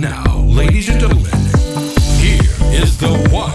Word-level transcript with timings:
Now, 0.00 0.44
ladies 0.46 0.88
and 0.90 1.00
gentlemen, 1.00 1.32
here 2.22 2.40
is 2.70 2.96
the 2.98 3.10
one, 3.32 3.50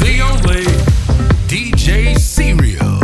the 0.00 0.20
only 0.20 0.66
DJ 1.48 2.18
Serial. 2.18 3.00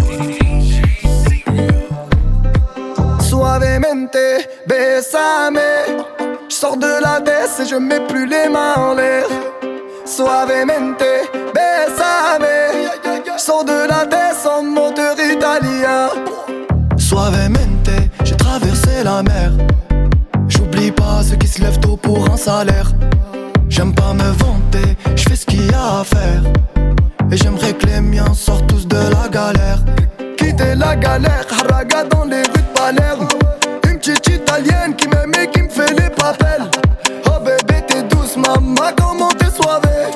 Suavemente, 3.20 4.46
besame. 4.66 6.04
Je 6.50 6.54
sors 6.54 6.76
de 6.76 7.00
la 7.00 7.20
baisse 7.20 7.60
et 7.60 7.66
je 7.66 7.76
mets 7.76 8.06
plus 8.06 8.26
les 8.26 8.50
mains 8.50 8.74
en 8.76 8.92
l'air. 8.92 9.24
Suavemente, 10.04 11.08
besame. 11.54 12.44
Je 13.24 13.38
sors 13.38 13.64
de 13.64 13.88
la 13.88 14.04
baisse 14.04 14.44
en 14.44 14.62
moteur 14.62 15.16
italien. 15.18 16.10
Suavemente, 16.98 17.96
j'ai 18.24 18.36
traversé 18.36 19.02
la 19.02 19.22
mer. 19.22 19.65
Lèvent 21.66 21.80
tôt 21.80 21.96
pour 21.96 22.30
un 22.30 22.36
salaire. 22.36 22.92
J'aime 23.68 23.92
pas 23.92 24.12
me 24.12 24.30
vanter, 24.44 24.96
je 25.16 25.22
fais 25.24 25.34
ce 25.34 25.44
qu'il 25.44 25.68
y 25.68 25.74
a 25.74 25.98
à 25.98 26.04
faire. 26.04 26.42
Et 27.32 27.36
j'aimerais 27.36 27.72
que 27.72 27.86
les 27.86 28.00
miens 28.00 28.32
sortent 28.34 28.68
tous 28.68 28.86
de 28.86 28.96
la 28.96 29.28
galère. 29.28 29.80
Quitter 30.38 30.76
la 30.76 30.94
galère, 30.94 31.44
haraga 31.50 32.04
dans 32.04 32.24
les 32.24 32.42
rues 32.42 32.62
de 32.66 32.72
Palerme. 32.78 33.26
Une 33.84 33.98
petite 33.98 34.28
italienne 34.28 34.94
qui 34.96 35.08
m'aime 35.08 35.32
et 35.42 35.50
qui 35.50 35.62
me 35.62 35.68
fait 35.68 35.92
les 36.00 36.08
papels. 36.10 36.70
Oh 37.26 37.40
bébé, 37.44 37.82
t'es 37.88 38.04
douce, 38.04 38.36
maman, 38.36 38.92
comment 38.96 39.30
t'es 39.30 39.50
soivée? 39.50 40.06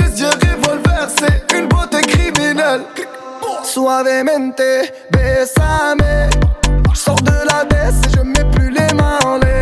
Les 0.00 0.18
yeux 0.18 0.30
revolver, 0.30 1.08
c'est 1.18 1.58
une 1.58 1.68
beauté 1.68 2.00
criminelle. 2.00 2.84
Suavemente, 3.64 4.62
besame. 5.10 6.30
Je 6.94 6.98
sors 6.98 7.20
de 7.20 7.36
la 7.52 7.66
baisse 7.66 8.00
et 8.06 8.16
je 8.16 8.22
mets 8.22 8.50
plus 8.52 8.70
les 8.70 8.94
mains 8.94 9.18
en 9.26 9.36
l'air. 9.36 9.55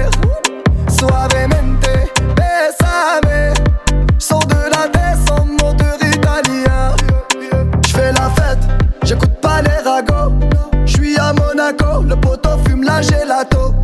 Le 12.07 12.17
poteau 12.17 12.51
fume 12.67 12.85
la 12.85 13.01
gelato. 13.01 13.75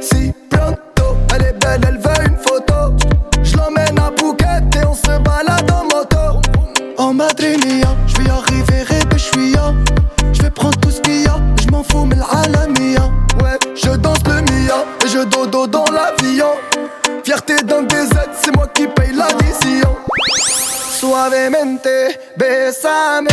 Si 0.00 0.32
pronto, 0.50 1.16
elle 1.34 1.42
est 1.42 1.52
belle, 1.52 1.80
elle 1.86 1.98
veut 1.98 2.26
une 2.26 2.36
photo. 2.36 2.94
Je 3.42 3.56
l'emmène 3.56 3.98
à 3.98 4.10
Phuket 4.16 4.76
et 4.76 4.84
on 4.86 4.94
se 4.94 5.18
balade 5.20 5.70
en 5.70 5.84
moto. 5.84 6.40
En 6.98 7.14
Madrid 7.14 7.64
mia, 7.64 7.94
je 8.06 8.22
vais 8.22 8.30
arriver 8.30 8.84
suis 9.16 9.52
ya. 9.52 9.72
Je 10.32 10.42
vais 10.42 10.50
prendre 10.50 10.78
tout 10.80 10.90
ce 10.90 11.00
qu'il 11.00 11.22
y 11.22 11.26
a, 11.26 11.36
je 11.62 11.68
m'en 11.70 11.82
fous, 11.82 12.04
mais 12.04 12.16
l'alamia. 12.16 13.10
Ouais, 13.42 13.58
je 13.74 13.90
danse 13.90 14.22
le 14.26 14.40
mia 14.42 14.84
et 15.04 15.08
je 15.08 15.24
dodo 15.24 15.66
dans 15.66 15.86
l'avion. 15.86 16.52
Fierté 17.24 17.56
d'un 17.62 17.82
DZ, 17.82 18.10
c'est 18.40 18.54
moi 18.56 18.66
qui 18.74 18.86
paye 18.88 19.12
l'addition. 19.12 19.96
Suavemente, 20.90 21.88
besame. 22.36 23.28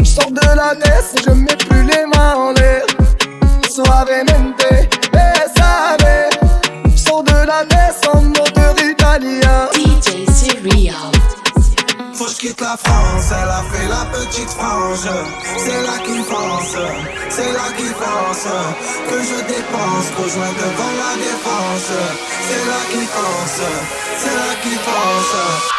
Je 0.00 0.04
sors 0.04 0.30
de 0.30 0.56
la 0.56 0.74
tête 0.74 1.22
je 1.24 1.30
mets 1.30 1.56
plus 1.56 1.84
les 1.84 2.06
mains 2.06 2.34
en 2.36 2.52
l'air. 2.52 2.82
Suavemente, 3.72 4.68
besame. 5.12 6.28
Je 6.94 6.96
sors 6.98 7.22
de 7.22 7.32
la 7.32 7.64
en 8.12 8.20
moteur 8.20 8.74
italien. 8.84 9.66
DJ 9.72 10.28
Serial. 10.30 11.10
Faut 12.12 12.26
que 12.26 12.30
je 12.32 12.36
quitte 12.36 12.60
la 12.60 12.76
France, 12.76 13.32
elle 13.32 13.48
a 13.48 13.62
fait 13.72 13.88
la 13.88 14.04
petite 14.12 14.50
frange. 14.50 15.08
C'est 15.56 15.82
là 15.86 15.96
qu'il 16.04 16.22
pense, 16.22 16.76
c'est 17.30 17.52
là 17.54 17.72
qu'il 17.74 17.92
pense. 17.94 18.46
Que 19.08 19.18
je 19.22 19.38
dépense, 19.46 20.08
rejoins 20.18 20.52
devant 20.52 20.92
la 21.00 21.14
défense. 21.16 21.92
C'est 22.48 22.64
là 22.68 22.80
qu'il 22.90 23.06
pense, 23.06 23.60
c'est 24.18 24.34
là 24.36 24.54
qu'il 24.62 24.78
pense. 24.80 25.71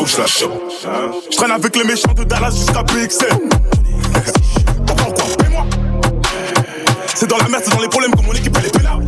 Faut 0.00 0.06
je 0.06 1.36
traîne 1.36 1.50
avec 1.50 1.76
les 1.76 1.84
méchants 1.84 2.14
de 2.14 2.24
Dallas 2.24 2.52
jusqu'à 2.52 2.82
PXL. 2.82 3.28
T'entends 4.86 5.10
quoi 5.12 5.24
Paie-moi. 5.38 5.66
C'est 7.14 7.28
dans 7.28 7.36
la 7.36 7.48
merde, 7.48 7.62
c'est 7.66 7.74
dans 7.74 7.82
les 7.82 7.88
problèmes 7.88 8.14
que 8.14 8.22
mon 8.24 8.32
équipe 8.32 8.56
elle 8.58 8.66
est 8.66 8.78
pénale. 8.78 9.04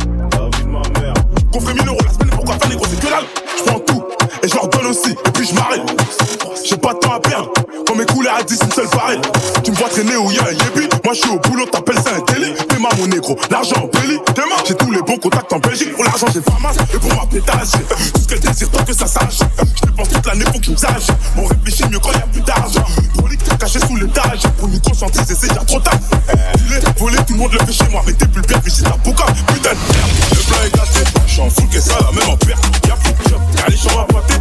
Qu'on 1.51 1.59
ferait 1.59 1.73
1000 1.73 1.87
euros 1.87 1.97
la 2.05 2.13
semaine, 2.13 2.29
pourquoi 2.29 2.59
faire 2.59 2.77
gros, 2.77 2.85
c'est 2.87 2.99
que 2.99 3.09
dalle? 3.09 3.23
Je 3.57 3.63
prends 3.63 3.79
tout 3.79 4.03
et 4.43 4.47
je 4.47 4.53
leur 4.53 4.89
aussi, 4.89 5.11
et 5.11 5.31
puis 5.33 5.47
je 5.47 5.55
m'arrête. 5.55 5.81
J'ai 6.63 6.77
pas 6.77 6.93
de 6.93 6.99
temps 6.99 7.13
à 7.13 7.19
perdre, 7.19 7.49
quand 7.87 7.95
mes 7.95 8.05
couleurs 8.05 8.35
à 8.35 8.43
10, 8.43 8.59
une 8.63 8.71
seule 8.71 8.89
pareille. 8.89 9.21
Tu 9.63 9.71
me 9.71 9.75
vois 9.77 9.89
traîner 9.89 10.15
où 10.15 10.29
y 10.31 10.37
a 10.37 10.43
un 10.43 10.51
yébi, 10.51 10.89
je 11.13 11.19
suis 11.19 11.29
au 11.29 11.39
boulot, 11.39 11.65
t'appelles 11.65 11.99
ça 11.99 12.11
un 12.15 12.33
délit. 12.33 12.53
Paiement 12.67 12.89
mon 12.97 13.07
négro, 13.07 13.37
l'argent 13.49 13.75
en 13.77 13.87
belly, 13.87 14.19
demain 14.35 14.55
j'ai 14.67 14.75
tous 14.75 14.91
les 14.91 15.01
bons 15.01 15.17
contacts 15.17 15.51
en 15.53 15.59
Belgique. 15.59 15.93
Pour 15.93 16.03
l'argent 16.03 16.27
j'ai 16.33 16.41
pas 16.41 16.57
masse, 16.61 16.77
et 16.93 16.97
pour 16.97 17.13
ma 17.15 17.25
pétage, 17.25 17.71
tout 18.13 18.21
ce 18.21 18.27
qu'elle 18.27 18.39
désire 18.39 18.69
tant 18.71 18.83
que 18.83 18.93
ça 18.93 19.07
sache. 19.07 19.39
Je 19.59 19.85
dépense 19.85 20.09
toute 20.09 20.25
l'année 20.25 20.45
pour 20.45 20.61
qu'ils 20.61 20.73
me 20.73 20.77
sachent. 20.77 21.11
On 21.37 21.45
réfléchit 21.45 21.85
mieux 21.89 21.99
quand 21.99 22.11
y 22.11 22.15
a 22.15 22.19
plus 22.21 22.41
d'argent. 22.41 22.85
Prolique 23.17 23.57
caché 23.57 23.79
sous 23.79 23.95
l'étage, 23.95 24.41
pour 24.57 24.67
nous 24.67 24.79
conscientiser, 24.79 25.35
c'est 25.39 25.47
déjà 25.47 25.63
trop 25.63 25.79
tard. 25.79 25.99
Les 26.69 26.79
volé, 26.97 27.17
tout 27.27 27.33
le 27.33 27.39
monde 27.39 27.53
le 27.53 27.59
fait 27.65 27.73
chez 27.73 27.89
moi, 27.91 28.01
mais 28.05 28.13
t'es 28.13 28.27
plus 28.27 28.41
père, 28.41 28.59
visite 28.61 28.85
la 28.85 28.97
boca, 28.97 29.25
putain 29.47 29.69
de 29.69 29.93
merde. 29.93 30.09
Le 30.31 30.37
plan 30.37 30.57
est 30.65 30.75
gâté, 30.75 31.11
je 31.27 31.31
suis 31.31 31.41
en 31.41 31.49
full 31.49 31.69
que 31.69 31.79
ça, 31.79 31.97
même 32.13 32.29
en 32.29 32.37
perte. 32.37 32.63
Y'a 32.87 32.95
plus 32.95 33.13
de 33.23 33.29
job, 33.29 33.41
y'a 33.57 33.67
les 33.67 33.77
chambres 33.77 34.01
à 34.01 34.05
pâté, 34.05 34.32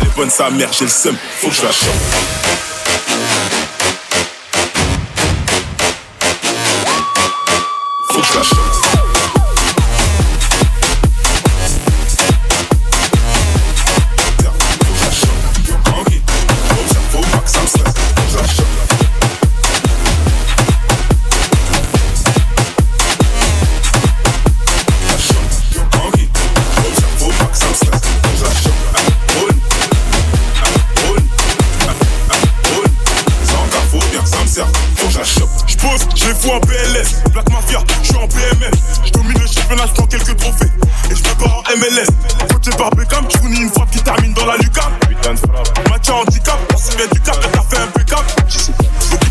Elle 0.00 0.06
est 0.06 0.16
bonne 0.16 0.30
sa 0.30 0.50
mère, 0.50 0.72
j'ai 0.72 0.84
le 0.84 0.90
seum, 0.90 1.16
faut 1.40 1.48
que 1.48 1.54
je 1.54 1.62
la 1.62 1.72
chope. 1.72 2.77
viens 46.98 47.06
du 47.06 47.20
cap 47.20 47.38
t'as 47.40 47.62
fait 47.62 47.82
un 47.82 47.86
pick-up. 47.86 48.24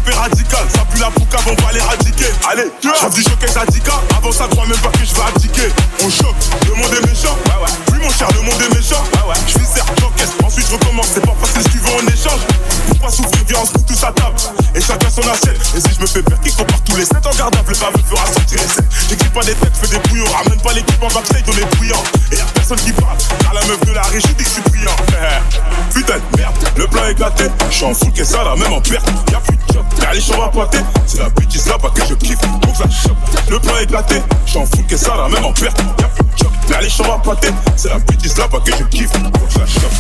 Radical, 0.08 0.66
ça 0.74 0.86
pue 0.90 1.00
la 1.00 1.12
poucave, 1.12 1.44
on 1.46 1.62
va 1.62 1.74
l'éradiquer. 1.74 2.32
Allez, 2.50 2.72
j'en 2.82 3.10
du 3.10 3.22
choqué 3.22 3.48
Zadika. 3.48 4.02
Avant 4.18 4.32
ça, 4.32 4.48
crois 4.50 4.66
même 4.66 4.80
pas 4.80 4.90
que 4.90 5.06
je 5.06 5.14
vais 5.14 5.22
abdiquer. 5.22 5.70
On 6.02 6.10
choque, 6.10 6.36
le 6.66 6.76
monde 6.76 6.92
est 6.94 7.06
méchant. 7.06 7.36
Ouais, 7.46 7.60
ouais. 7.62 7.74
Oui, 7.92 8.00
mon 8.02 8.10
cher, 8.10 8.28
le 8.34 8.42
monde 8.42 8.56
est 8.56 8.74
méchant. 8.74 9.04
Ouais, 9.14 9.30
ouais. 9.30 9.36
Je 9.48 9.60
viscère, 9.60 9.86
j'encaisse, 10.00 10.32
ensuite 10.44 10.66
je 10.68 10.74
recommence. 10.74 11.08
C'est 11.14 11.26
pas 11.26 11.36
facile 11.44 11.62
ce 11.62 11.68
que 11.68 11.84
tu 11.84 11.92
en 11.92 12.08
échange. 12.08 12.42
Pour 12.88 12.98
pas 13.00 13.12
souffrir, 13.12 13.44
viens, 13.48 13.60
on 13.62 13.66
se 13.66 13.84
tous 13.84 14.04
à 14.04 14.12
table. 14.12 14.36
Et 14.74 14.82
chacun 14.82 15.10
son 15.10 15.28
assiette. 15.28 15.60
Et 15.76 15.82
si 15.82 15.94
je 15.94 16.02
me 16.02 16.08
fais 16.08 16.24
perdre, 16.24 16.42
qui 16.42 16.56
compare 16.56 16.82
tous 16.84 16.96
les 16.96 17.06
7 17.06 17.18
en 17.26 17.36
gardable, 17.36 17.70
le 17.70 17.76
pavé 17.76 18.04
fera 18.10 18.26
sortir 18.26 18.58
les 18.58 18.68
7. 18.68 18.86
J'écris 19.10 19.30
pas 19.30 19.44
des 19.44 19.56
têtes, 19.56 19.76
fais 19.76 19.88
des 19.88 20.00
bouillons. 20.08 20.32
Ramène 20.32 20.62
pas 20.62 20.74
l'équipe 20.74 21.04
en 21.04 21.08
backstage, 21.10 21.44
on 21.48 21.58
est 21.58 21.76
bouillant. 21.76 22.04
Et 22.32 22.38
y'a 22.38 22.46
personne 22.56 22.80
qui 22.80 22.94
parle. 22.94 23.18
Car 23.44 23.54
la 23.54 23.62
meuf 23.66 23.80
de 23.82 23.92
la 23.92 24.04
régie 24.04 24.34
dit 24.34 24.44
que 24.44 24.50
je 24.50 24.50
suis 24.50 24.62
brillant. 24.62 24.96
Putain, 25.94 26.20
merde, 26.38 26.56
le 26.78 26.88
plan 26.88 27.06
est 27.06 27.12
éclaté. 27.12 27.46
Je 27.70 27.86
en 27.86 27.94
full 27.94 28.12
que 28.12 28.24
ça 28.24 28.44
là, 28.44 28.56
même 28.56 28.74
en 28.74 28.82
perte. 28.82 29.08
Y'a 29.32 29.40
plus 29.40 29.56
de 29.56 29.74
job. 29.74 29.86
T'as 30.00 30.14
les 30.14 30.22
chambres 30.22 30.46
à 30.46 30.52
pointer, 30.52 30.80
c'est 31.06 31.20
la 31.20 31.30
bêtise 31.30 31.68
là-bas 31.68 31.90
que 31.94 32.02
je 32.08 32.14
kiffe. 32.16 32.42
Donc 32.42 32.76
ça 32.76 32.90
chope. 32.90 33.18
Le 33.50 33.60
plan 33.60 33.78
est 33.78 33.84
éclaté, 33.84 34.22
je 34.46 34.58
en 34.58 34.66
full 34.66 34.86
que 34.86 34.98
ça 34.98 35.16
là, 35.16 35.28
même 35.30 35.46
en 35.46 35.54
perte. 35.54 35.78
Y'a 36.00 36.08
plus 36.08 36.24
de 36.24 36.38
job. 36.38 36.52
T'as 36.68 36.82
les 36.82 36.90
chambres 36.90 37.14
à 37.14 37.20
pointer, 37.20 37.50
c'est 37.76 37.90
la 37.90 38.00
bêtise 38.00 38.38
là-bas 38.38 38.60
que 38.66 38.72
je 38.72 38.84
kiffe. 38.86 39.12
Donc 39.12 39.34
ça 39.50 39.66
chope. 39.66 39.92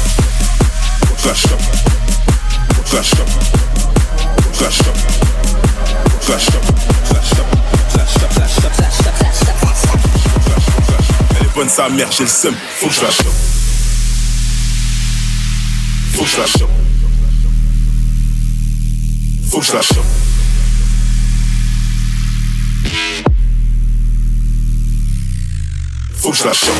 Donc 1.01 1.19
ça 1.19 1.33
chope. 1.35 1.59
Donc 2.69 2.87
ça 2.87 3.03
chope. 3.03 3.27
Donc 4.37 4.55
ça 4.55 4.71
chope. 4.71 4.95
Donc 6.05 6.23
ça 6.23 6.39
chope. 6.39 6.65
Donc 6.65 7.05
ça 7.05 7.21
chope. 7.21 7.57
Elle 11.39 11.45
est 11.45 11.53
bonne 11.53 11.69
sa 11.69 11.89
mère, 11.89 12.11
j'ai 12.11 12.23
le 12.23 12.29
seum, 12.29 12.55
faut 12.79 12.87
que 12.87 12.93
je 12.93 13.01
la 13.01 13.11
chope. 13.11 13.27
Faut 16.13 16.23
que 16.23 16.29
je 16.29 16.37
la 16.37 16.45
chope. 16.47 16.69
Fuchsflasche. 19.49 20.01
Fuchsflasche. 26.15 26.71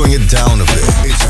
Slowing 0.00 0.22
it 0.22 0.28
down 0.30 0.60
a 0.60 0.64
bit. 0.64 0.80
It's 1.04 1.26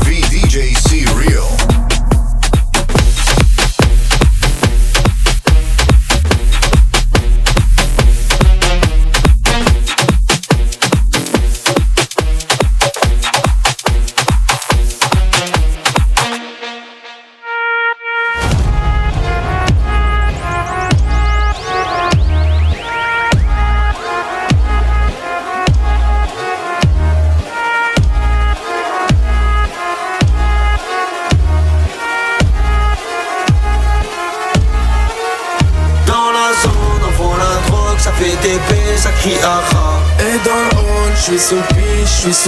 This 42.31 42.47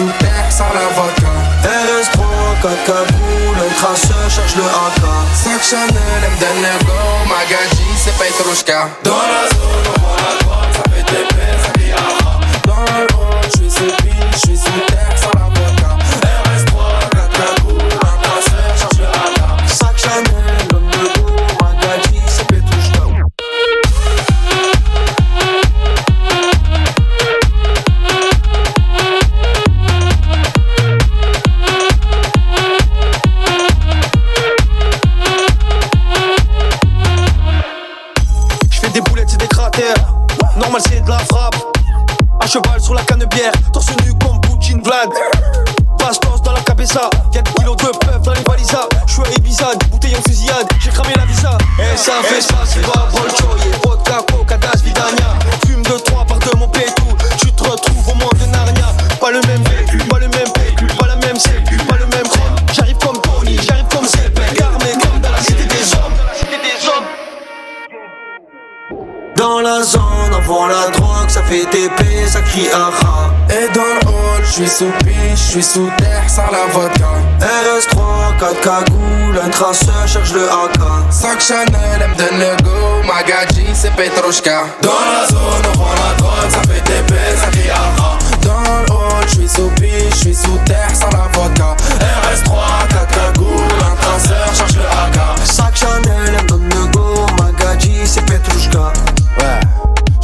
Dans 69.44 69.60
la 69.60 69.84
zone, 69.84 70.32
on 70.32 70.40
vend 70.48 70.68
la 70.68 70.90
drogue, 70.92 71.28
ça 71.28 71.44
fait 71.44 71.66
TP, 71.66 72.26
ça 72.26 72.40
crie 72.40 72.70
aha. 72.72 73.30
Et 73.50 73.68
dans 73.74 73.82
le 73.82 74.08
hall, 74.08 74.42
je 74.42 74.52
suis 74.52 74.70
sous 74.70 74.92
piche, 75.04 75.36
je 75.36 75.52
suis 75.52 75.64
sous 75.64 75.90
terre, 75.98 76.24
sans 76.30 76.50
l'avocat. 76.50 77.20
RS3, 77.42 78.40
4 78.40 78.62
cagoules, 78.62 79.42
un 79.44 79.50
traceur 79.50 80.08
cherche 80.08 80.32
le 80.32 80.46
AK. 80.46 80.80
Sac 81.10 81.42
Chanel, 81.42 81.74
elle 82.00 82.10
me 82.12 82.16
donne 82.16 82.40
le 82.40 82.56
go, 82.64 83.04
Magadji, 83.06 83.66
c'est 83.74 83.94
Petrushka. 83.98 84.64
Dans 84.82 84.92
la 85.12 85.28
zone, 85.28 85.66
on 85.76 85.78
vend 85.78 85.92
la 85.92 86.14
drogue, 86.20 86.50
ça 86.50 86.62
fait 86.62 86.82
paix, 87.04 87.36
ça 87.36 87.48
crie 87.48 87.70
aha. 87.70 88.18
Dans 88.44 88.64
le 88.64 88.92
hall, 88.94 89.26
je 89.28 89.34
suis 89.34 89.50
sous 89.50 89.70
piche, 89.72 90.10
je 90.12 90.20
suis 90.20 90.36
sous 90.36 90.58
terre, 90.66 90.88
sans 90.94 91.10
l'avocat. 91.10 91.76
RS3, 92.00 92.88
4 92.88 93.08
cagoules, 93.08 93.84
un 93.92 93.96
traceur, 93.98 94.56
cherche 94.56 94.76
le 94.76 94.84
AK. 94.84 94.93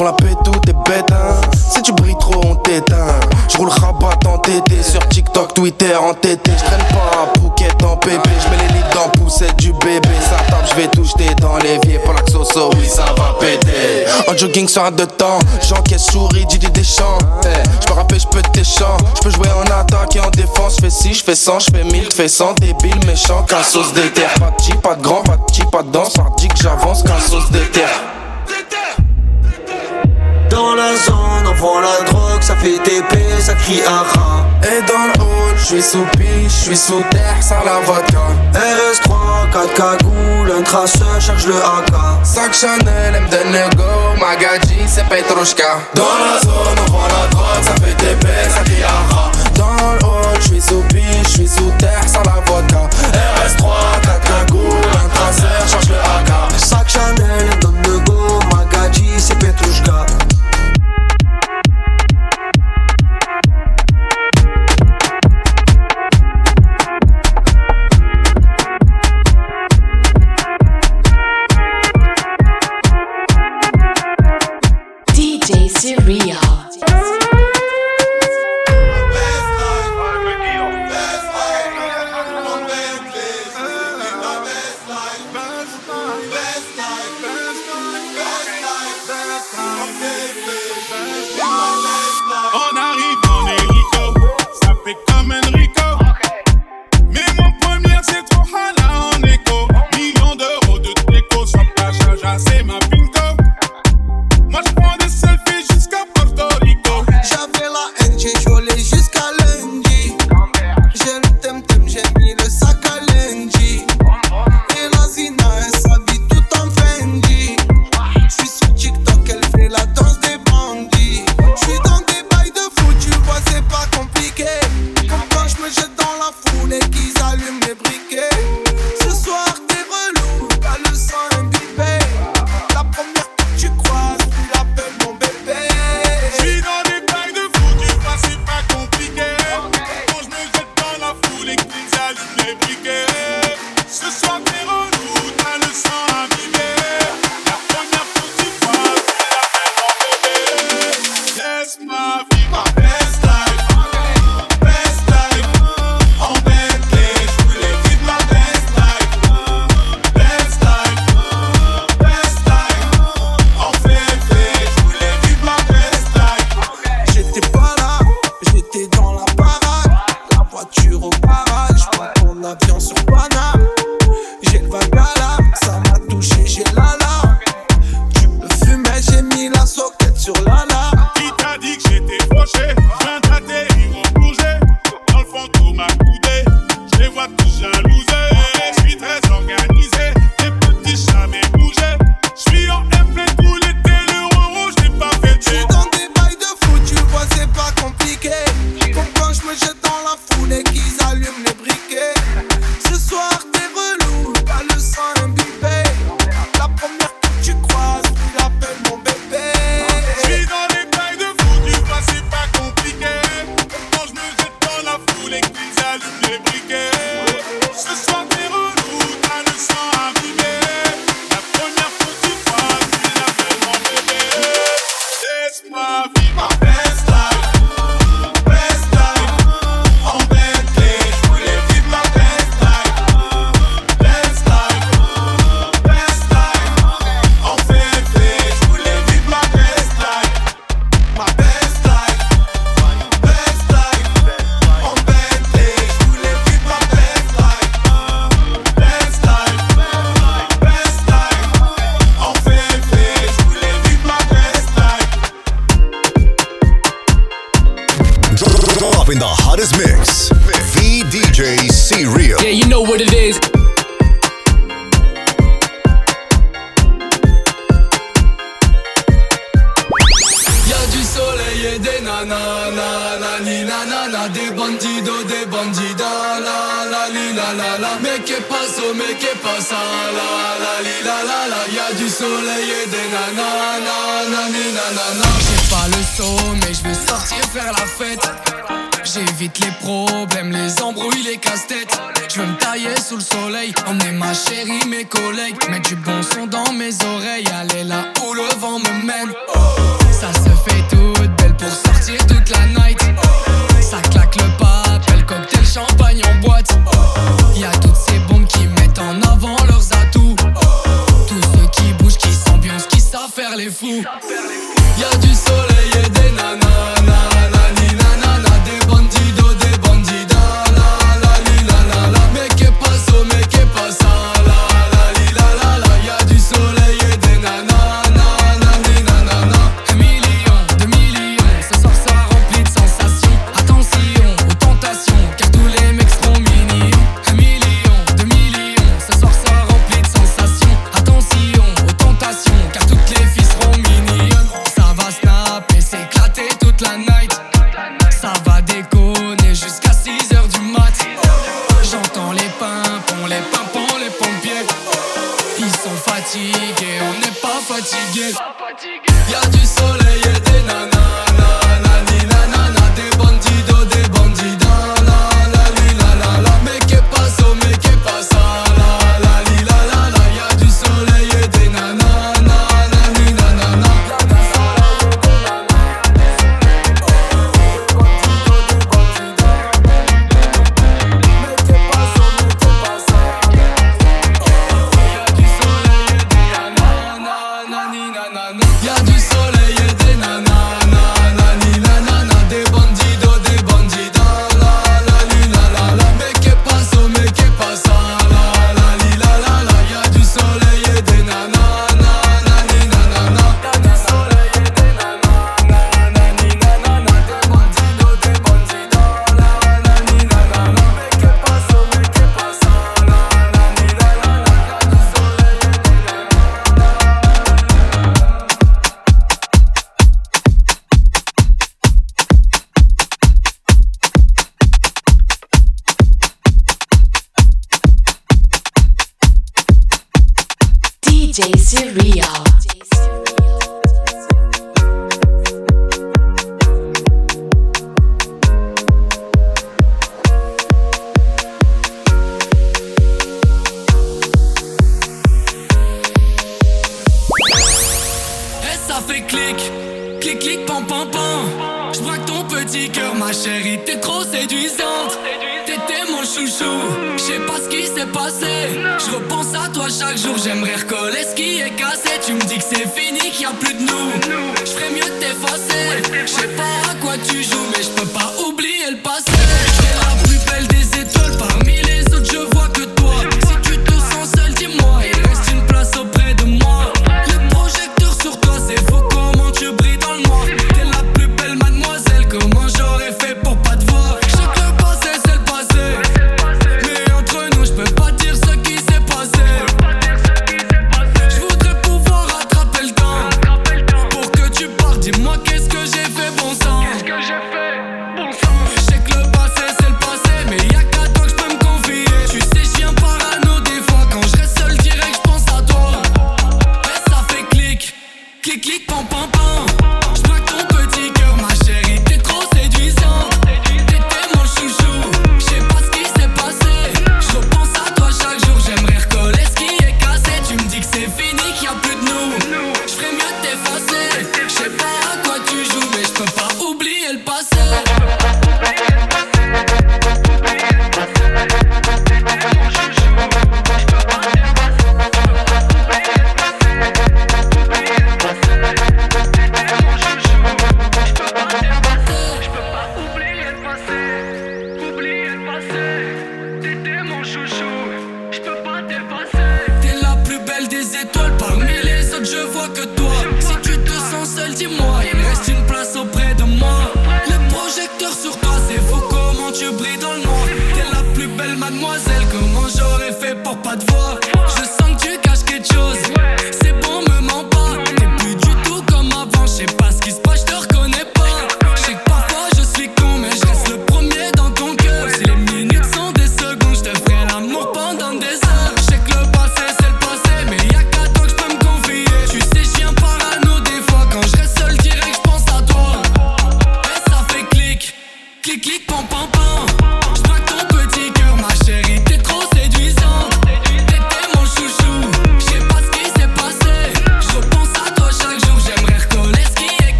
Je 0.00 0.04
roule 0.04 0.06
la 0.06 0.12
paix, 0.12 0.36
tout 0.44 0.70
est 0.70 0.88
bête, 0.88 1.12
hein. 1.12 1.40
Si 1.72 1.82
tu 1.82 1.92
brilles 1.92 2.16
trop, 2.18 2.40
on 2.46 2.54
t'éteint. 2.56 3.20
Je 3.48 3.56
roule 3.58 3.68
rabat 3.68 4.18
en 4.26 4.38
TT, 4.38 4.82
sur 4.82 5.06
TikTok, 5.08 5.54
Twitter, 5.54 5.94
en 5.94 6.14
TT. 6.14 6.50
Je 6.58 6.64
traîne 6.64 6.84
pas 6.90 7.22
en 7.22 7.40
Phuket, 7.40 7.82
en 7.84 7.96
pépé. 7.96 8.30
Je 8.42 8.50
mets 8.50 8.62
les 8.62 8.74
lits 8.74 8.84
dans 8.94 9.08
poussette 9.10 9.56
du 9.56 9.72
bébé. 9.72 10.08
Ça 10.22 10.36
tape, 10.48 10.66
je 10.70 10.74
vais 10.76 10.88
tout 10.88 11.04
jeter 11.04 11.34
dans 11.40 11.56
l'évier. 11.58 11.98
Pour 12.04 12.14
la 12.14 12.22
xoso, 12.22 12.70
oui, 12.76 12.86
ça 12.88 13.04
va 13.16 13.36
péter. 13.38 14.06
En 14.28 14.36
jogging 14.36 14.68
sur 14.68 14.84
un 14.84 14.90
de 14.90 15.04
temps, 15.04 15.38
j'encaisse 15.68 16.06
souris, 16.06 16.46
Didier 16.46 16.70
Deschamps. 16.70 17.18
Je 17.42 17.90
me 17.90 17.94
rappelle, 17.94 18.20
je 18.20 18.26
peux 18.26 18.42
tes 18.52 18.64
chants. 18.64 18.96
Je 19.16 19.22
peux 19.22 19.30
jouer 19.30 19.48
en 19.50 19.70
attaque 19.70 20.16
et 20.16 20.20
en 20.20 20.30
défense. 20.30 20.76
Je 20.76 20.82
fais 20.82 20.90
6, 20.90 21.14
je 21.14 21.24
fais 21.24 21.34
100, 21.34 21.58
je 21.60 21.70
fais 21.76 21.84
1000, 21.84 22.08
fais 22.12 22.28
100. 22.28 22.54
Débile, 22.54 23.04
méchant, 23.06 23.42
qu'un 23.42 23.62
sauce 23.62 23.92
d'éther. 23.92 24.28
Pas 24.38 24.50
de 24.50 24.56
petit, 24.56 24.74
pas 24.74 24.94
de 24.94 25.02
grand, 25.02 25.22
pas 25.22 25.36
de 25.36 25.42
petit, 25.42 25.64
pas 25.70 25.82
de 25.82 25.90
danse. 25.90 26.14
Pardi 26.14 26.48
que 26.48 26.56
j'avance, 26.56 27.02
qu'un 27.02 27.20
sauce 27.20 27.50
d'éther. 27.50 27.88
Dans 30.50 30.74
la 30.74 30.96
zone, 30.96 31.46
on 31.48 31.54
vend 31.54 31.80
la 31.80 32.10
drogue, 32.10 32.42
ça 32.42 32.56
fait 32.56 32.78
TP, 32.82 33.16
ça 33.40 33.54
crie 33.54 33.82
aha. 33.86 34.44
Et 34.62 34.82
dans 34.82 35.06
le 35.06 35.20
hall, 35.22 35.54
je 35.56 35.64
suis 35.64 35.82
sous 35.82 36.04
piche, 36.18 36.52
je 36.52 36.64
suis 36.64 36.76
sous 36.76 37.02
terre, 37.10 37.36
sans 37.40 37.62
la 37.64 37.80
vodka. 37.86 38.18
RS3, 38.52 39.52
4 39.52 39.74
cagoules, 39.74 40.52
un 40.58 40.62
traceur 40.62 41.20
cherche 41.20 41.46
le 41.46 41.54
AK. 41.54 41.92
Sac 42.24 42.52
Chanel, 42.52 43.22
le 43.30 43.76
go, 43.76 43.84
Magadji, 44.20 44.80
c'est 44.86 45.04
Petrushka. 45.08 45.78
Dans 45.94 46.02
la 46.02 46.40
zone, 46.40 46.78
on 46.86 46.90
vend 46.90 47.06
la 47.06 47.28
drogue, 47.28 47.62
ça 47.62 47.74
fait 47.84 48.16
paix, 48.16 48.48
ça 48.54 48.62
crie 48.64 48.82
aha. 48.82 49.30
Dans 49.54 49.92
le 49.92 50.04
hall, 50.04 50.36
je 50.40 50.46
suis 50.48 50.60
sous 50.60 50.82
piche, 50.88 51.04
je 51.24 51.28
suis 51.28 51.48
sous 51.48 51.70
terre, 51.78 52.04
sans 52.06 52.22
la 52.22 52.42
vodka. 52.44 52.88
RS3, 53.12 53.64
4 54.02 54.20
cagoules, 54.20 54.94
un 55.04 55.08
traceur, 55.14 55.68
cherche 55.68 55.88
le 55.88 55.94
AK. 55.94 56.30
Chanel, 56.90 57.29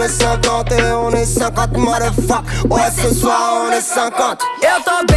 on 0.00 0.02
est 0.02 0.08
50 0.08 0.72
et 0.72 0.92
on 0.92 1.10
est 1.10 1.24
50 1.26 1.76
motherfuck. 1.76 2.44
Ouais 2.70 2.90
ce 2.96 3.14
soir 3.14 3.66
on 3.66 3.70
est 3.72 3.82
50 3.82 4.42
Et 4.62 4.66
attends 4.66 5.09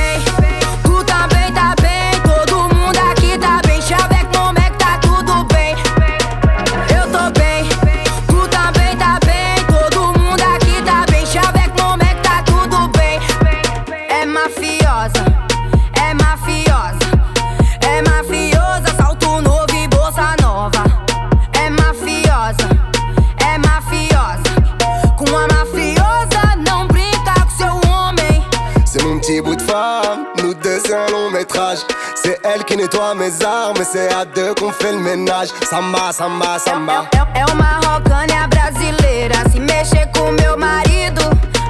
mes 33.16 33.44
armes 33.44 33.84
c'est 33.84 34.12
à 34.14 34.26
deux 34.26 34.54
qu'on 34.56 34.72
fait 34.72 34.92
le 34.92 35.00
ménage. 35.00 35.50
Samba, 35.70 36.12
samba, 36.12 36.58
samba. 36.60 37.10
É, 37.14 37.40
é, 37.40 37.42
é 37.42 37.46
uma 37.46 37.80
rocânia 37.86 38.48
brasileira. 38.48 39.36
Se 39.52 39.60
mexer 39.60 40.10
com 40.14 40.32
meu 40.32 40.58
marido, 40.58 41.22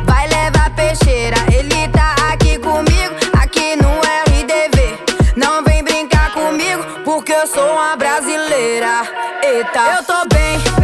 vai 0.06 0.28
levar 0.28 0.70
peixeira. 0.76 1.38
Ele 1.52 1.88
tá 1.90 2.16
aqui 2.32 2.58
comigo, 2.60 3.16
aqui 3.42 3.76
no 3.76 4.00
RDV. 4.00 5.00
Não 5.36 5.64
vem 5.64 5.84
brincar 5.84 6.34
comigo, 6.34 6.84
porque 7.04 7.34
eu 7.34 7.48
sou 7.48 7.74
uma 7.74 7.96
brasileira. 7.96 9.04
Eita, 9.44 9.80
eu 9.98 10.04
tô 10.04 10.28
bem. 10.34 10.83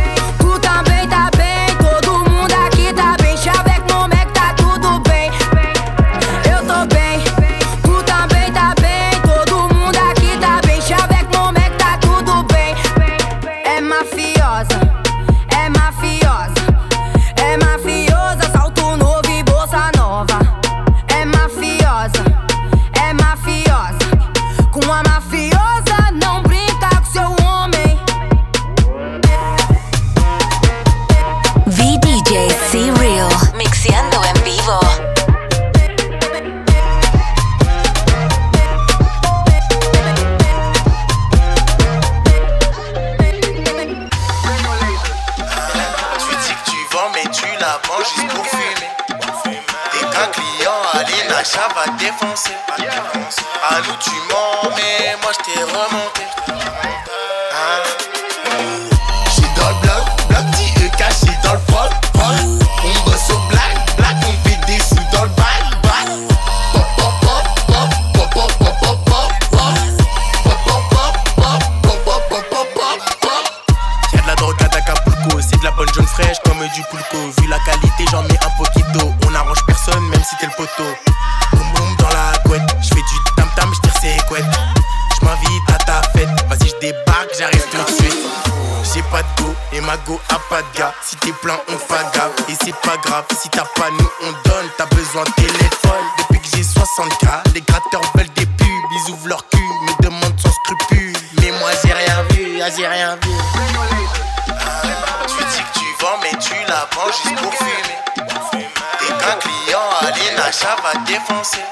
va 110.81 110.93
défoncer. 111.05 111.63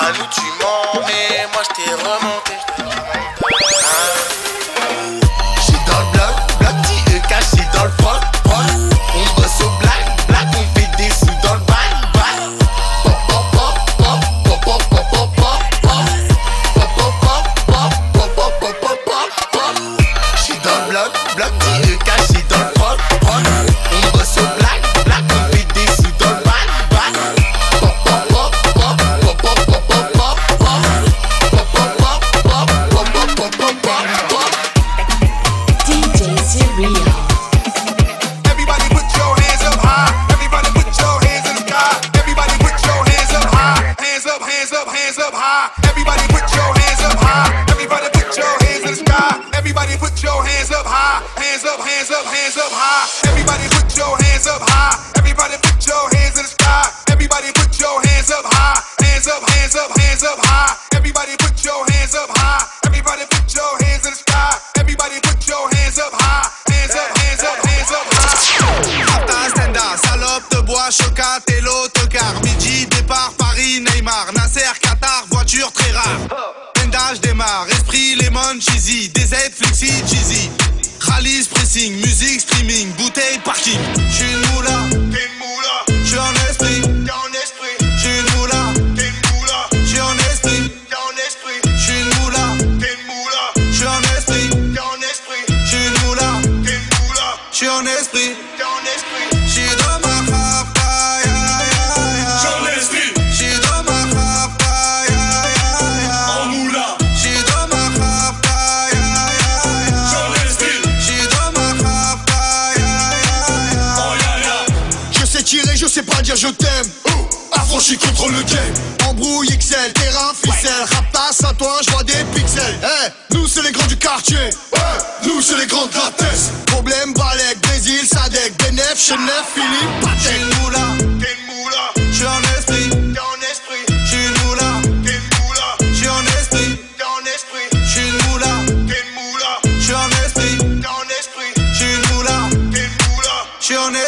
À 0.00 0.12
nous, 0.12 0.26
tu 0.30 0.42
mens. 0.60 0.71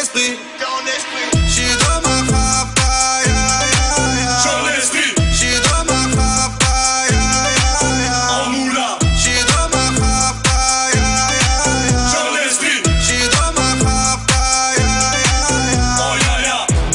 esprit. 0.05 0.37
J'suis 1.47 1.75
dans 1.79 2.01
ma 2.07 2.21
esprit. 4.77 5.13
Ma 5.25 5.91
ma 5.91 6.07
ma. 6.17 6.45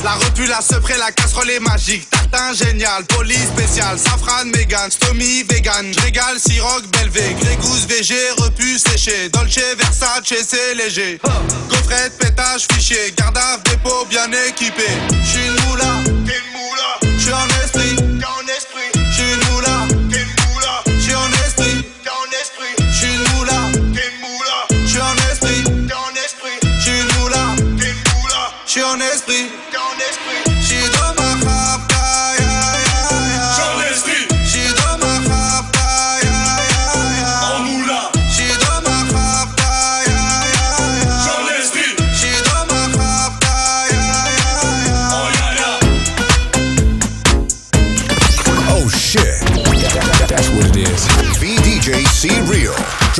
La 0.03 0.12
repue, 0.14 0.46
la 0.46 0.61
la 0.99 1.12
casserole 1.12 1.51
et 1.51 1.61
Génial, 2.53 3.05
police 3.05 3.48
spéciale, 3.55 3.96
Safran, 3.98 4.46
Megan, 4.46 4.90
Stomy, 4.90 5.44
Vegan, 5.48 5.92
Régal, 6.03 6.38
Siroc, 6.38 6.83
Belvé, 6.90 7.37
Grégousse, 7.40 7.87
VG, 7.87 8.14
Repu, 8.38 8.76
Séché, 8.79 9.29
Dolce, 9.29 9.61
Versace, 9.79 10.35
c'est 10.48 10.74
léger. 10.74 11.20
Coffret, 11.68 12.11
pétage, 12.18 12.66
fichier, 12.72 13.14
garde 13.16 13.38
dépôt 13.64 14.05
bien 14.09 14.29
équipé. 14.48 14.88
J'suis 15.22 15.46
une 15.46 15.68
moula. 15.68 16.20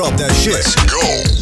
Drop 0.01 0.17
that 0.17 0.33
shit. 0.33 0.55
Let's 0.55 0.75
go. 0.87 1.40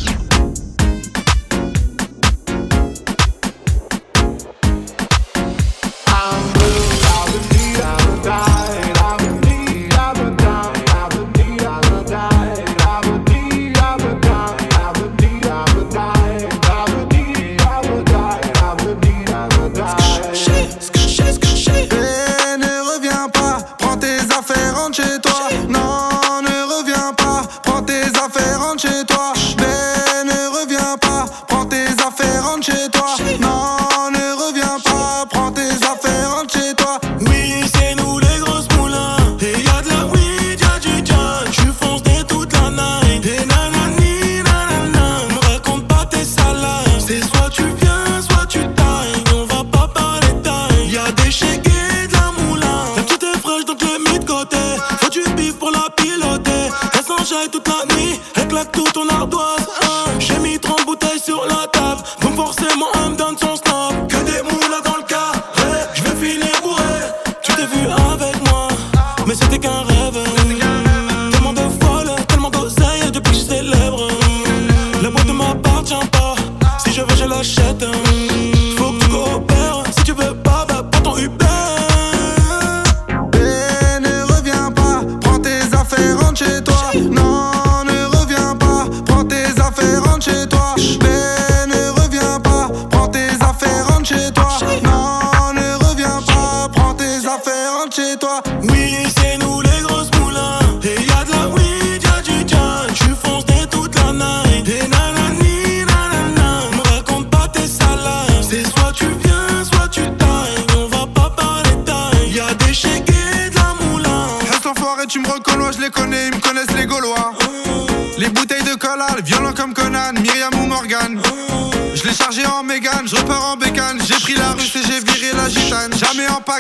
country 28.79 29.05
to 29.05 29.18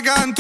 Propaganda. 0.01 0.38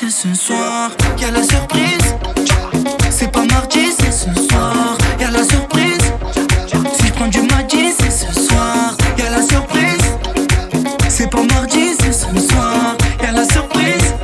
C'est 0.00 0.10
ce 0.10 0.34
soir. 0.34 0.90
Y'a 1.18 1.30
la 1.30 1.42
surprise. 1.42 1.98
C'est 3.10 3.30
pas 3.30 3.44
mardi, 3.44 3.92
c'est 3.98 4.12
ce 4.12 4.32
soir. 4.48 4.96
Y'a 5.18 5.30
la 5.30 5.42
surprise. 5.42 5.98
Si 6.94 7.06
je 7.06 7.12
prends 7.12 7.26
du 7.26 7.42
mardi, 7.42 7.92
c'est 7.98 8.10
ce 8.10 8.32
soir. 8.32 8.96
Y'a 9.18 9.30
la 9.30 9.42
surprise. 9.42 10.04
C'est 11.08 11.28
pas 11.28 11.42
mardi, 11.42 11.94
c'est 12.00 12.12
ce 12.12 12.48
soir. 12.48 12.96
Y'a 13.22 13.32
la 13.32 13.44
surprise. 13.44 14.14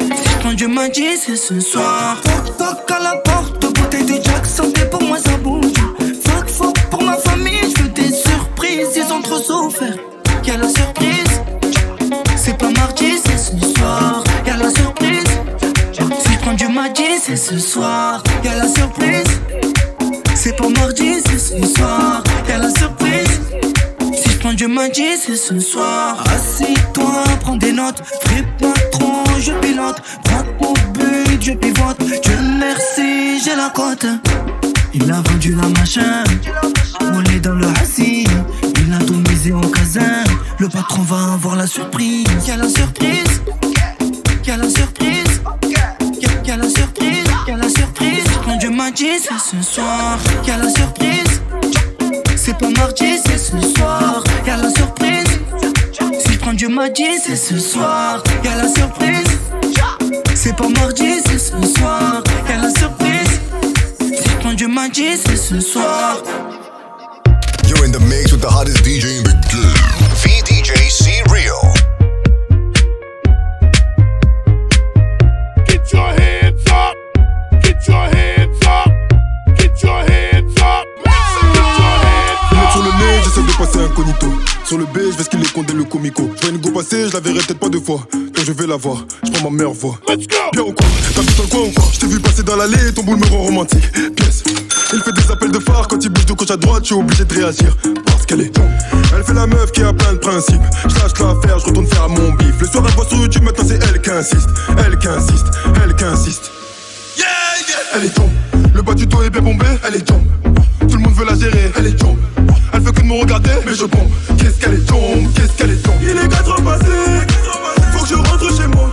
Si 0.00 0.30
je 0.30 0.38
prends 0.38 0.52
du 0.54 0.68
mardi, 0.68 1.16
c'est 1.16 1.36
ce 1.36 1.58
soir. 1.58 2.18
Toc 2.22 2.56
toc 2.56 2.90
à 2.90 3.02
la 3.02 3.16
porte, 3.16 3.74
bouteille 3.74 4.04
de 4.04 4.22
Jack, 4.22 4.46
santé 4.46 4.82
pour 4.90 5.02
moi 5.02 5.18
ça 5.18 5.36
bouge. 5.38 5.72
Fuck 6.24 6.48
fuck 6.48 6.78
pour 6.90 7.02
ma 7.02 7.16
famille, 7.16 7.74
je 7.76 7.82
veux 7.82 7.88
des 7.88 8.12
surprises, 8.12 8.96
ils 8.96 9.12
ont 9.12 9.22
trop 9.22 9.38
souffert. 9.38 9.96
Y'a 10.44 10.56
la 10.58 10.68
surprise. 10.68 11.25
Ce 17.36 17.58
soir. 17.58 18.22
Y'a 18.44 18.54
la 18.56 18.68
surprise. 18.68 19.24
C'est 20.34 20.56
pas 20.56 20.68
mardi, 20.68 21.14
c'est 21.26 21.38
ce 21.38 21.66
soir. 21.74 22.22
Y'a 22.48 22.58
la 22.58 22.70
surprise. 22.70 23.40
Si 24.14 24.30
je 24.30 24.38
prends 24.38 24.52
du 24.52 24.66
mardi, 24.66 25.16
c'est 25.18 25.36
ce 25.36 25.58
soir. 25.60 26.22
Assis-toi, 26.34 27.24
prends 27.40 27.56
des 27.56 27.72
notes. 27.72 28.02
Fais 28.26 28.44
pas 28.60 28.72
je 29.38 29.52
pilote. 29.60 29.96
Braque 30.24 30.46
au 30.60 30.72
but, 30.92 31.42
je 31.42 31.52
pivote. 31.52 31.98
Dieu 31.98 32.38
merci, 32.58 33.40
j'ai 33.44 33.54
la 33.54 33.70
cote. 33.70 34.06
Il 34.94 35.10
a 35.12 35.20
vendu 35.20 35.54
la 35.54 35.68
machin. 35.68 36.24
On 37.00 37.22
est 37.24 37.40
dans 37.40 37.54
le 37.54 37.66
assis. 37.82 38.26
Il 38.80 38.94
a 38.94 38.98
tout 38.98 39.22
misé 39.30 39.52
au 39.52 39.60
casin. 39.60 40.24
Le 40.58 40.68
patron 40.68 41.02
va 41.02 41.34
avoir 41.34 41.56
la 41.56 41.66
surprise. 41.66 42.26
Y'a 42.46 42.56
la 42.56 42.68
surprise. 42.68 43.42
Y'a 44.46 44.56
la 44.56 44.68
surprise. 44.70 45.42
Y'a 45.68 46.30
y'a 46.44 46.56
la 46.56 46.68
surprise. 46.68 47.25
Y'a 47.46 47.56
la 47.56 47.68
surprise. 47.68 48.24
Quand 48.44 48.56
Dieu 48.56 48.70
m'a 48.70 48.90
dit, 48.90 49.18
c'est 49.20 49.38
ce 49.38 49.62
soir. 49.62 50.18
Y'a 50.46 50.56
la 50.56 50.68
surprise. 50.68 51.40
C'est 52.36 52.58
pas 52.58 52.70
mardi, 52.70 53.18
c'est 53.24 53.38
ce 53.38 53.60
soir. 53.74 54.24
Y'a 54.44 54.56
la 54.56 54.70
surprise. 54.70 55.24
Si 56.18 56.36
prends 56.38 56.54
Dieu 56.54 56.68
m'a 56.68 56.88
dit, 56.88 57.18
c'est 57.24 57.36
ce 57.36 57.58
soir. 57.58 58.22
Y'a 58.44 58.56
la 58.56 58.68
surprise. 58.68 59.28
C'est 60.34 60.56
pas 60.56 60.68
mardi, 60.68 61.20
c'est 61.24 61.38
ce 61.38 61.62
soir. 61.78 62.22
Y'a 62.48 62.56
la 62.58 62.70
surprise. 62.70 63.40
Si 64.00 64.34
prends 64.40 64.54
Dieu 64.54 64.68
m'a 64.68 64.88
dit, 64.88 65.16
c'est 65.16 65.36
ce 65.36 65.60
soir. 65.60 66.18
You're 67.68 67.84
in 67.84 67.92
the 67.92 68.00
mix 68.00 68.32
with 68.32 68.40
the 68.40 68.50
hottest 68.50 68.84
DJ 68.84 69.18
in 69.18 69.22
the 69.22 69.34
game. 69.50 69.74
VDJ 70.22 70.90
C 70.90 71.22
Real. 71.30 71.65
Incognito. 83.96 84.26
Sur 84.64 84.78
le 84.78 84.84
B, 84.84 84.98
je 85.10 85.16
vais 85.16 85.24
ce 85.24 85.28
qu'il 85.30 85.40
est 85.40 85.52
condé 85.52 85.72
le 85.72 85.84
comico. 85.84 86.30
Je 86.36 86.40
vois 86.42 86.50
une 86.50 86.60
go 86.60 86.70
passer, 86.70 87.08
je 87.08 87.14
la 87.14 87.20
verrai 87.20 87.38
peut-être 87.38 87.58
pas 87.58 87.68
deux 87.68 87.80
fois. 87.80 88.00
Quand 88.12 88.42
je 88.44 88.52
vais 88.52 88.66
la 88.66 88.76
voir, 88.76 89.04
je 89.24 89.30
prends 89.30 89.50
ma 89.50 89.56
meilleure 89.56 89.72
voix. 89.72 89.98
Let's 90.08 90.26
go. 90.26 90.36
Bien 90.52 90.62
ou 90.62 90.72
quoi? 90.72 90.86
T'habites 91.14 91.36
dans 91.36 91.42
le 91.42 91.48
coin 91.48 91.60
ou 91.60 91.70
quoi? 91.70 91.84
Je 91.92 92.00
t'ai 92.00 92.06
vu 92.06 92.20
passer 92.20 92.42
dans 92.42 92.56
l'allée, 92.56 92.92
ton 92.94 93.02
boule 93.02 93.18
me 93.18 93.26
rend 93.26 93.42
romantique. 93.44 93.90
Pièce. 94.16 94.42
Il 94.92 95.00
fait 95.00 95.12
des 95.12 95.30
appels 95.30 95.50
de 95.50 95.58
phare 95.58 95.88
quand 95.88 96.02
il 96.02 96.10
bouge 96.10 96.26
de 96.26 96.32
gauche 96.34 96.50
à 96.50 96.56
droite, 96.56 96.82
je 96.82 96.86
suis 96.86 96.94
obligé 96.94 97.24
de 97.24 97.34
réagir. 97.34 97.76
Parce 98.06 98.26
qu'elle 98.26 98.40
est. 98.42 98.52
Elle 99.14 99.24
fait 99.24 99.34
la 99.34 99.46
meuf 99.46 99.72
qui 99.72 99.82
a 99.82 99.92
plein 99.92 100.12
de 100.12 100.18
principes. 100.18 100.62
Je 100.88 100.94
lâche 100.94 101.18
l'affaire, 101.18 101.58
je 101.58 101.66
retourne 101.66 101.86
faire 101.86 102.04
à 102.04 102.08
mon 102.08 102.32
bif. 102.32 102.60
Le 102.60 102.66
soir, 102.66 102.84
elle 102.86 102.94
voit 102.94 103.06
sur 103.06 103.18
YouTube, 103.18 103.42
maintenant 103.44 103.64
c'est 103.66 103.82
elle 103.82 104.00
qui 104.00 104.10
insiste. 104.10 104.48
Elle 104.84 104.98
qui 104.98 105.08
insiste, 105.08 105.46
elle 105.82 105.94
qui 105.94 106.04
insiste. 106.04 106.50
Elle 107.94 108.04
est 108.04 108.14
tombe. 108.14 108.30
Le 108.74 108.82
bas 108.82 108.92
du 108.92 109.06
dos 109.06 109.22
est 109.22 109.30
bien 109.30 109.40
bombé, 109.40 109.64
elle 109.86 109.94
est 109.96 110.04
tombe. 110.04 110.26
Tout 110.80 110.96
le 110.96 111.02
monde 111.02 111.14
veut 111.14 111.24
la 111.24 111.34
gérer, 111.34 111.72
elle 111.76 111.86
est 111.86 111.96
tombe. 111.96 112.18
De 112.96 113.02
me 113.02 113.20
regarder, 113.20 113.50
mais 113.64 113.74
je 113.74 113.84
bombe. 113.84 114.10
Qu'est-ce 114.36 114.58
qu'elle 114.58 114.74
est 114.74 114.86
tombe, 114.86 115.32
qu'est-ce 115.34 115.52
qu'elle 115.52 115.70
est 115.70 115.82
tombe. 115.82 115.94
Il 116.02 116.08
est 116.08 116.28
4 116.28 116.48
heures 116.50 116.62
passées, 116.62 116.84
faut 117.92 118.02
que 118.02 118.08
je 118.08 118.14
rentre 118.14 118.56
chez 118.56 118.66
moi. 118.66 118.90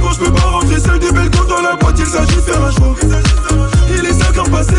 Quand 0.00 0.12
je 0.12 0.18
peux 0.18 0.32
pas 0.32 0.42
rentrer 0.42 0.98
des 0.98 1.10
belles 1.10 1.30
comptes 1.30 1.48
dans 1.48 1.60
la 1.60 1.74
boîte, 1.74 1.98
il 1.98 2.06
s'agit 2.06 2.36
de 2.36 2.40
faire 2.40 2.62
un 2.64 2.70
choix. 2.70 2.94
Il 3.90 4.04
est 4.04 4.12
5 4.12 4.38
heures 4.38 4.50
passées, 4.50 4.74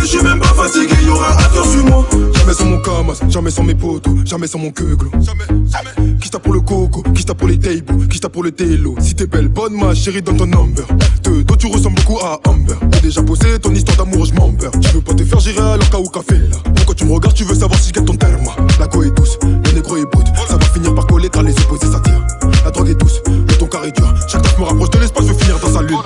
je 0.00 0.06
suis 0.06 0.22
même 0.22 0.40
pas 0.40 0.48
fatigué, 0.48 0.94
y 1.04 1.08
aura 1.08 1.32
un 1.32 1.48
tour 1.54 1.66
sur 1.66 1.84
moi. 1.84 2.06
Jamais 2.34 2.54
sans 2.54 2.64
mon 2.66 2.78
camas, 2.78 3.14
jamais 3.28 3.50
sans 3.50 3.64
mes 3.64 3.74
potos, 3.74 4.14
jamais 4.24 4.46
sans 4.46 4.58
mon 4.58 4.70
queuglo. 4.70 5.10
Jamais, 5.20 5.44
jamais. 5.48 6.18
Qui 6.20 6.30
t'a 6.30 6.38
pour 6.38 6.52
le 6.52 6.60
coco, 6.60 7.02
qui 7.14 7.24
t'a 7.24 7.34
pour 7.34 7.48
les 7.48 7.58
tables, 7.58 8.08
qui 8.08 8.20
t'a 8.20 8.28
pour 8.28 8.42
le 8.42 8.52
télo. 8.52 8.94
Si 9.00 9.14
t'es 9.14 9.26
belle, 9.26 9.48
bonne 9.48 9.74
ma 9.74 9.94
chérie, 9.94 10.22
donne 10.22 10.36
ton 10.36 10.46
number. 10.46 10.86
De 11.22 11.42
dos, 11.42 11.56
tu 11.56 11.66
ressembles 11.66 11.96
beaucoup 11.96 12.18
à 12.18 12.40
Amber. 12.46 12.74
T'as 12.90 13.00
déjà 13.00 13.22
posé 13.22 13.58
ton 13.58 13.72
histoire 13.74 13.96
d'amour, 13.98 14.24
je 14.24 14.34
m'en 14.34 14.48
beurre. 14.48 14.72
Tu 14.80 14.88
veux 14.88 15.00
pas 15.00 15.14
te 15.14 15.24
faire 15.24 15.40
gérer 15.40 15.60
alors 15.60 15.90
qu'à 15.90 15.98
ou 15.98 16.08
café 16.08 16.38
là. 16.38 16.56
Pourquoi 16.76 16.94
tu 16.94 17.04
me 17.04 17.12
regardes, 17.12 17.34
tu 17.34 17.44
veux 17.44 17.54
savoir 17.54 17.78
si 17.78 17.88
je 17.88 17.94
gagne 17.94 18.04
ton 18.04 18.16
terme. 18.16 18.48
La 18.78 18.86
go 18.86 19.02
est 19.02 19.10
douce, 19.10 19.38
le 19.42 19.72
négro 19.72 19.96
est 19.96 20.06
brut. 20.06 20.26
Ça 20.48 20.56
va 20.56 20.64
finir 20.66 20.94
par 20.94 21.06
coller 21.06 21.28
car 21.28 21.42
les 21.42 21.52
opposés 21.52 21.90
s'attirent. 21.90 22.26
La 22.64 22.70
drogue 22.70 22.88
est 22.90 22.94
douce, 22.94 23.20
le 23.26 23.56
ton 23.56 23.66
carré 23.66 23.92
dur. 23.92 24.14
Chaque 24.28 24.42
fois 24.46 24.50
que 24.50 24.56
je 24.56 24.60
me 24.60 24.66
rapproche 24.68 24.90
de 24.90 24.98
l'espace, 24.98 25.26
je 25.26 25.32
veux 25.32 25.38
finir 25.38 25.58
dans 25.58 25.72
sa 25.72 25.82
lune. 25.82 25.98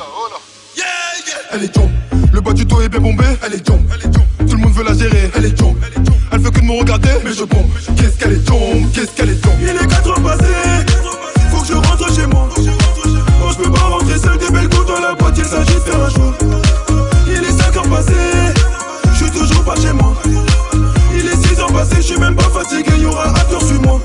Elle 1.55 1.65
est 1.65 1.69
tombe, 1.69 1.91
le 2.12 2.12
bas 2.43 2.53
du 2.53 2.65
dos 2.65 2.81
est 2.81 2.89
bien 2.89 3.01
bombé, 3.01 3.25
elle 3.45 3.55
est 3.55 3.61
tombe. 3.61 3.83
Tout 4.39 4.57
le 4.57 4.63
monde 4.63 4.73
veut 4.73 4.85
la 4.85 4.95
gérer, 4.95 5.31
elle 5.35 5.45
est 5.45 5.55
tombe. 5.55 5.77
Elle 6.33 6.41
veut 6.41 6.51
que 6.51 6.61
de 6.61 6.65
me 6.65 6.79
regarder, 6.79 7.11
mais 7.25 7.33
je 7.33 7.45
bombe. 7.45 7.71
Qu'est-ce 7.97 8.19
qu'elle 8.19 8.33
est 8.33 8.45
tombe, 8.45 8.91
qu'est-ce 8.93 9.13
qu'elle 9.13 9.31
est 9.31 9.41
tombe? 9.41 9.53
Il 9.61 9.69
est 9.69 9.87
4 9.87 10.09
heures 10.09 10.23
passées, 10.23 10.45
faut 11.51 11.61
que 11.63 11.69
je 11.69 11.75
rentre 11.75 12.15
chez 12.15 12.27
moi. 12.27 12.49
Quand 12.55 13.51
je 13.51 13.57
peux 13.59 13.71
pas 13.71 13.81
rentrer 13.81 14.19
seul, 14.19 14.39
des 14.39 14.51
belles 14.51 14.69
gouttes 14.69 14.89
dans 14.89 15.01
la 15.01 15.15
boîte, 15.15 15.39
il 15.39 15.45
s'agit 15.45 15.75
de 15.75 15.81
faire 15.81 16.05
un 16.05 16.11
choix. 16.11 16.35
Il 17.27 17.45
est 17.45 17.63
5 17.63 17.77
heures 17.77 17.89
passées, 17.89 18.13
je 19.13 19.25
suis 19.25 19.31
toujours 19.31 19.65
pas 19.65 19.77
chez 19.77 19.93
moi. 19.93 20.15
Il 21.15 21.27
est 21.27 21.49
6 21.49 21.61
heures 21.61 21.73
passées, 21.73 21.97
je 21.97 22.03
suis 22.03 22.19
même 22.19 22.35
pas 22.35 22.51
fatigué, 22.51 22.91
y 22.99 23.05
aura 23.05 23.29
un 23.29 23.45
tour 23.51 23.63
sur 23.63 23.81
moi. 23.83 24.01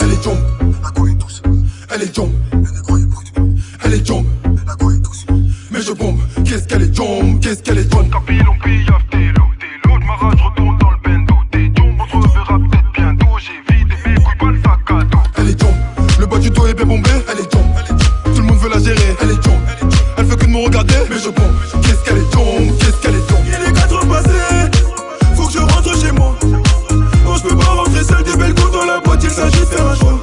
Elle 0.00 0.12
est 0.12 0.22
tombe, 0.22 0.38
la 0.82 0.90
go 0.90 1.06
est 1.06 1.14
douce. 1.14 1.42
Elle 1.94 2.02
est 2.02 2.16
le 2.16 2.72
négro 2.72 2.96
est 2.96 3.06
brut. 3.06 3.32
Elle 3.84 3.94
est 3.94 4.06
tombe, 4.06 4.26
la 4.66 4.74
go 4.74 4.90
est 4.90 4.98
douce. 4.98 5.26
Mais 5.70 5.80
je 5.82 5.92
bombe, 5.92 6.18
qu'est-ce 6.46 6.66
qu'elle 6.68 6.82
est 6.82 6.94
tombe, 6.94 7.40
qu'est-ce 7.40 7.62
qu'elle 7.62 7.78
est 7.78 7.88
tombe. 7.88 8.10
Capilon, 8.10 8.54
pillaf, 8.62 9.02
t'es 9.10 9.18
l'eau, 9.18 9.48
t'es 9.58 9.88
l'eau. 9.88 9.98
J'm'arrache, 10.00 10.40
retourne 10.42 10.78
dans 10.78 10.90
le 10.90 10.96
bendo. 11.04 11.34
T'es 11.50 11.70
tombe, 11.74 12.00
on 12.00 12.06
se 12.06 12.28
reverra 12.28 12.58
peut-être 12.58 12.92
bientôt. 12.94 13.26
J'ai 13.38 13.74
vidé 13.74 13.94
mes 14.06 14.14
couilles, 14.14 14.36
pas 14.38 14.46
le 14.46 14.62
sac 14.62 14.90
à 14.90 15.04
dos. 15.04 15.18
Elle 15.38 15.48
est 15.50 15.54
tombe, 15.54 15.74
le 16.18 16.26
bas 16.26 16.38
du 16.38 16.50
dos 16.50 16.66
est 16.66 16.74
bien 16.74 16.86
bombé, 16.86 17.10
elle 17.30 17.40
est 17.40 17.50
tombe. 17.50 17.66
Tout 18.24 18.40
le 18.40 18.42
monde 18.42 18.58
veut 18.58 18.70
la 18.70 18.78
gérer, 18.78 19.16
elle 19.22 19.30
est 19.30 19.40
tombe. 19.40 19.60
Elle 20.18 20.26
fait 20.26 20.36
que 20.36 20.44
de 20.44 20.50
me 20.50 20.64
regarder, 20.64 20.94
mais 21.10 21.18
je 21.18 21.30
bombe. 21.30 21.54
Qu'est-ce 21.82 22.04
qu'elle 22.04 22.18
est 22.18 22.30
tombe, 22.30 22.78
qu'est-ce 22.78 23.00
qu'elle 23.02 23.16
est 23.16 23.26
tombe. 23.26 23.44
Il 23.46 23.68
est 23.68 23.72
4 23.72 23.92
heures 23.92 24.08
passées, 24.08 24.70
faut 25.34 25.46
que 25.46 25.52
je 25.52 25.58
rentre 25.58 26.00
chez 26.00 26.12
moi. 26.12 26.34
Quand 27.24 27.36
je 27.36 27.42
peux 27.42 27.56
pas 27.56 27.64
rentrer 27.64 28.04
seul, 28.04 28.22
des 28.22 28.36
belles 28.36 28.54
gouttes 28.54 28.72
dans 28.72 28.84
la 28.84 29.00
boîte, 29.00 29.22
il 29.24 29.30
s'agit 29.30 29.60
de 29.60 29.64
faire 29.66 29.86
un 29.86 29.94
choix. 29.94 30.20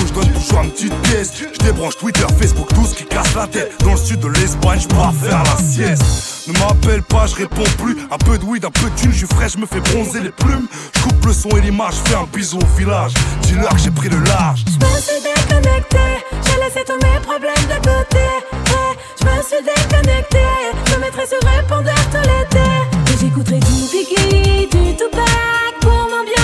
Feu 0.00 0.06
rouge. 0.06 0.12
Donne 0.12 0.32
toujours 0.32 0.62
une 0.62 0.70
petite 0.70 0.94
pièce. 1.02 1.32
Je 1.52 1.58
débranche 1.64 1.96
Twitter, 1.96 2.26
Facebook, 2.38 2.68
tout 2.74 2.84
ce 2.84 2.94
qui 2.94 3.04
casse 3.04 3.34
la 3.34 3.46
tête. 3.46 3.72
Dans 3.84 3.92
le 3.92 3.96
sud 3.96 4.20
de 4.20 4.28
l'Espagne, 4.28 4.80
je 4.80 4.88
pars 4.88 5.14
faire 5.14 5.42
la 5.44 5.56
sieste. 5.62 6.48
Ne 6.48 6.58
m'appelle 6.58 7.02
pas, 7.02 7.26
je 7.26 7.34
réponds 7.36 7.70
plus. 7.78 7.96
Un 8.10 8.18
peu 8.18 8.38
de 8.38 8.44
weed, 8.44 8.64
un 8.64 8.70
peu 8.70 8.88
de 8.90 8.94
thune, 8.96 9.12
je 9.12 9.18
suis 9.18 9.26
frais, 9.26 9.48
je 9.48 9.58
me 9.58 9.66
fais 9.66 9.80
bronzer 9.80 10.20
les 10.20 10.30
plumes. 10.30 10.66
Je 10.96 11.00
coupe 11.02 11.24
le 11.26 11.32
son 11.32 11.50
et 11.50 11.60
l'image, 11.60 11.94
je 12.04 12.10
fais 12.10 12.16
un 12.16 12.26
bisou 12.32 12.58
au 12.58 12.78
village. 12.78 13.12
Dis-leur 13.42 13.70
que 13.70 13.78
j'ai 13.78 13.90
pris 13.90 14.08
le 14.08 14.18
large. 14.20 14.64
Je 14.66 14.84
me 14.84 15.00
suis 15.00 15.20
déconnecté, 15.22 15.98
j'ai 16.44 16.64
laissé 16.64 16.84
tous 16.86 16.94
mes 16.94 17.20
problèmes 17.20 17.66
de 17.68 17.76
côté. 17.76 18.24
Eh, 18.66 18.98
Je 19.20 19.24
me 19.26 19.42
suis 19.42 19.62
déconnecté, 19.62 20.38
je 20.86 20.94
me 20.94 21.00
mettrai 21.00 21.26
sur 21.26 21.38
répondeur 21.48 21.94
tout 22.10 22.18
l'été. 22.18 22.66
Et 23.12 23.18
j'écouterai 23.20 23.58
du 23.60 23.72
Biggie, 23.92 24.66
du 24.66 24.96
Tupac 24.96 25.80
pour 25.80 25.92
m'ambiancer. 25.92 26.39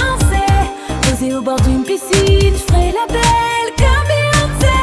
Posé 1.18 1.34
au 1.34 1.40
bord 1.40 1.60
d'une 1.60 1.82
piscine, 1.82 2.52
je 2.52 2.72
ferai 2.72 2.92
la 2.92 3.06
belle 3.08 3.70
comme 3.78 4.06
Beyoncé. 4.08 4.76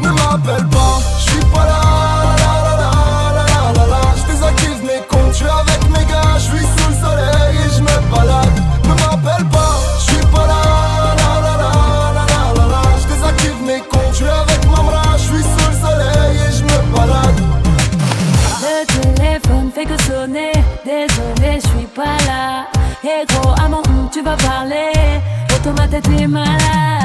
Ne 0.00 0.08
m'appelle 0.08 0.66
pas, 0.68 0.98
je 1.18 1.30
suis 1.30 1.44
pas 1.46 1.64
là. 1.64 1.80
Je 4.16 4.32
désactive 4.32 4.84
mes 4.84 5.00
comptes, 5.08 5.32
je 5.32 5.36
suis 5.36 5.46
avec 5.46 5.82
mes 5.88 6.04
gars, 6.04 6.34
je 6.36 6.40
suis 6.40 6.64
sous 6.64 6.90
le 6.90 6.94
soleil 6.94 7.56
et 7.56 7.70
je 7.76 7.80
me 7.82 8.14
balade. 8.14 8.48
Ne 8.84 8.94
m'appelle 8.94 9.46
pas, 9.48 9.74
je 9.98 10.12
suis 10.12 10.26
pas 10.26 10.46
là. 10.46 10.62
la, 11.18 11.40
la, 11.46 11.56
la, 11.56 11.72
la, 12.14 12.24
la, 12.28 12.42
la, 12.56 12.66
la. 12.68 12.82
Je 13.00 13.06
désactive 13.14 13.62
mes 13.66 13.80
comptes, 13.80 14.12
je 14.12 14.16
suis 14.16 14.26
avec 14.26 14.60
Mamra, 14.70 15.02
je 15.16 15.22
suis 15.22 15.42
sous 15.42 15.70
le 15.70 15.76
soleil 15.88 16.36
et 16.46 16.52
je 16.56 16.62
me 16.64 16.78
balade. 16.94 17.38
Le 18.62 18.76
téléphone 19.16 19.70
fait 19.74 19.86
que 19.86 20.00
sonner, 20.04 20.52
désolé, 20.84 21.58
je 21.60 21.68
suis 21.68 21.88
pas 21.94 22.16
là. 22.28 22.66
Et 23.02 23.26
gros, 23.26 23.52
à 23.52 23.68
mon 23.68 23.78
hum, 23.78 24.08
tu 24.12 24.22
vas 24.22 24.36
parler, 24.36 24.92
that 25.90 26.06
in 26.08 26.30
my 26.30 26.44
life 26.44 26.99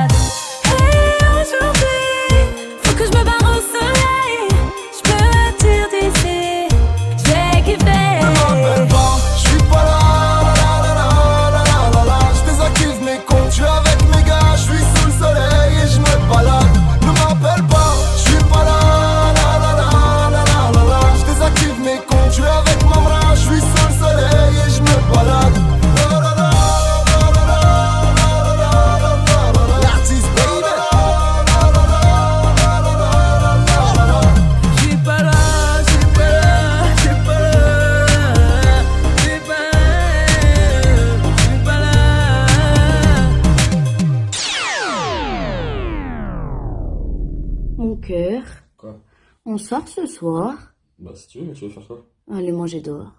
sort 49.65 49.87
ce 49.87 50.05
soir. 50.05 50.53
Bah, 50.99 51.11
si 51.15 51.27
tu 51.27 51.39
veux, 51.39 51.45
mais 51.45 51.53
tu 51.53 51.65
veux 51.65 51.69
faire 51.71 51.87
quoi? 51.87 52.05
Allez 52.31 52.51
manger 52.51 52.81
dehors. 52.81 53.11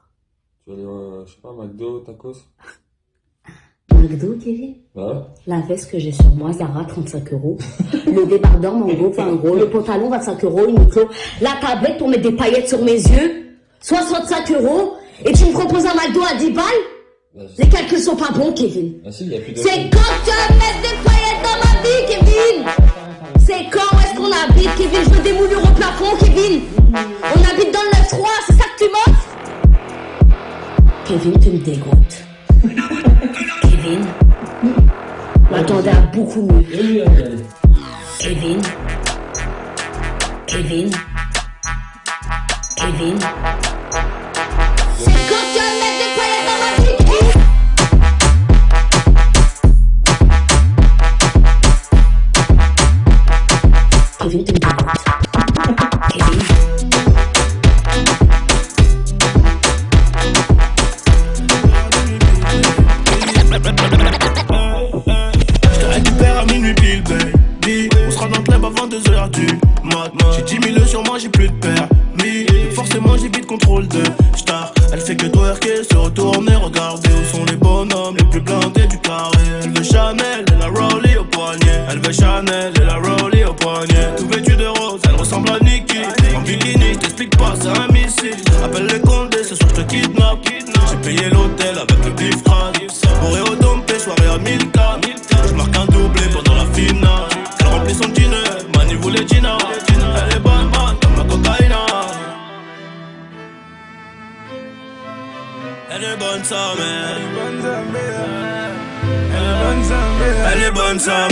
Tu 0.64 0.70
veux 0.70 0.76
aller, 0.76 0.84
euh, 0.86 1.26
je 1.26 1.32
sais 1.34 1.40
pas, 1.40 1.52
McDo, 1.52 2.00
tacos? 2.00 2.36
McDo, 3.92 4.34
Kevin? 4.42 4.76
Bah. 4.94 5.34
La 5.46 5.60
veste 5.60 5.90
que 5.90 5.98
j'ai 5.98 6.12
sur 6.12 6.32
moi, 6.34 6.52
Zara, 6.52 6.84
35 6.84 7.32
euros. 7.32 7.58
Le 8.06 8.26
débardeur 8.26 8.74
Mango, 8.74 9.10
20 9.10 9.26
euros. 9.32 9.56
Le 9.56 9.68
pantalon, 9.68 10.08
25 10.10 10.44
euros. 10.44 10.66
Uniqlo. 10.68 11.08
La 11.40 11.54
tablette 11.60 11.98
pour 11.98 12.08
mettre 12.08 12.22
des 12.22 12.36
paillettes 12.36 12.68
sur 12.68 12.82
mes 12.82 12.94
yeux, 12.94 13.46
65 13.80 14.50
euros. 14.52 14.94
Et 15.24 15.32
tu 15.32 15.46
me 15.46 15.52
proposes 15.52 15.86
un 15.86 15.94
McDo 15.94 16.20
à 16.22 16.36
10 16.38 16.50
balles? 16.52 16.64
Les 17.58 17.68
calculs 17.68 17.98
sont 17.98 18.16
pas 18.16 18.30
bons, 18.30 18.52
Kevin. 18.52 18.94
Ah 19.04 19.10
si, 19.10 19.24
il 19.24 19.32
y 19.32 19.36
a 19.36 19.40
plus 19.40 19.52
de. 19.52 19.58
C'est 19.58 19.90
quand 19.90 20.14
tu 20.24 20.30
vas 20.30 20.54
mettre 20.54 20.82
des 20.82 20.95
qu'on 24.36 24.50
habite, 24.50 24.74
Kevin 24.76 25.04
Je 25.04 25.10
veux 25.10 25.22
des 25.22 25.32
moulures 25.32 25.62
au 25.62 25.74
plafond, 25.74 26.16
Kevin 26.20 26.62
On 26.92 27.50
habite 27.50 27.72
dans 27.72 27.82
le 27.82 27.90
9-3, 27.90 28.28
c'est 28.46 28.52
ça 28.54 28.64
que 28.64 28.84
tu 28.84 28.90
m'offres? 28.90 29.26
Kevin, 31.04 31.38
tu 31.38 31.50
me 31.50 31.58
dégoûtes. 31.58 32.24
Kevin, 33.62 34.04
m'attendais 35.50 35.90
à 35.90 36.00
beaucoup 36.12 36.48
mieux. 36.50 37.04
Kevin, 38.18 38.60
Kevin, 40.46 40.90
Kevin. 42.76 43.18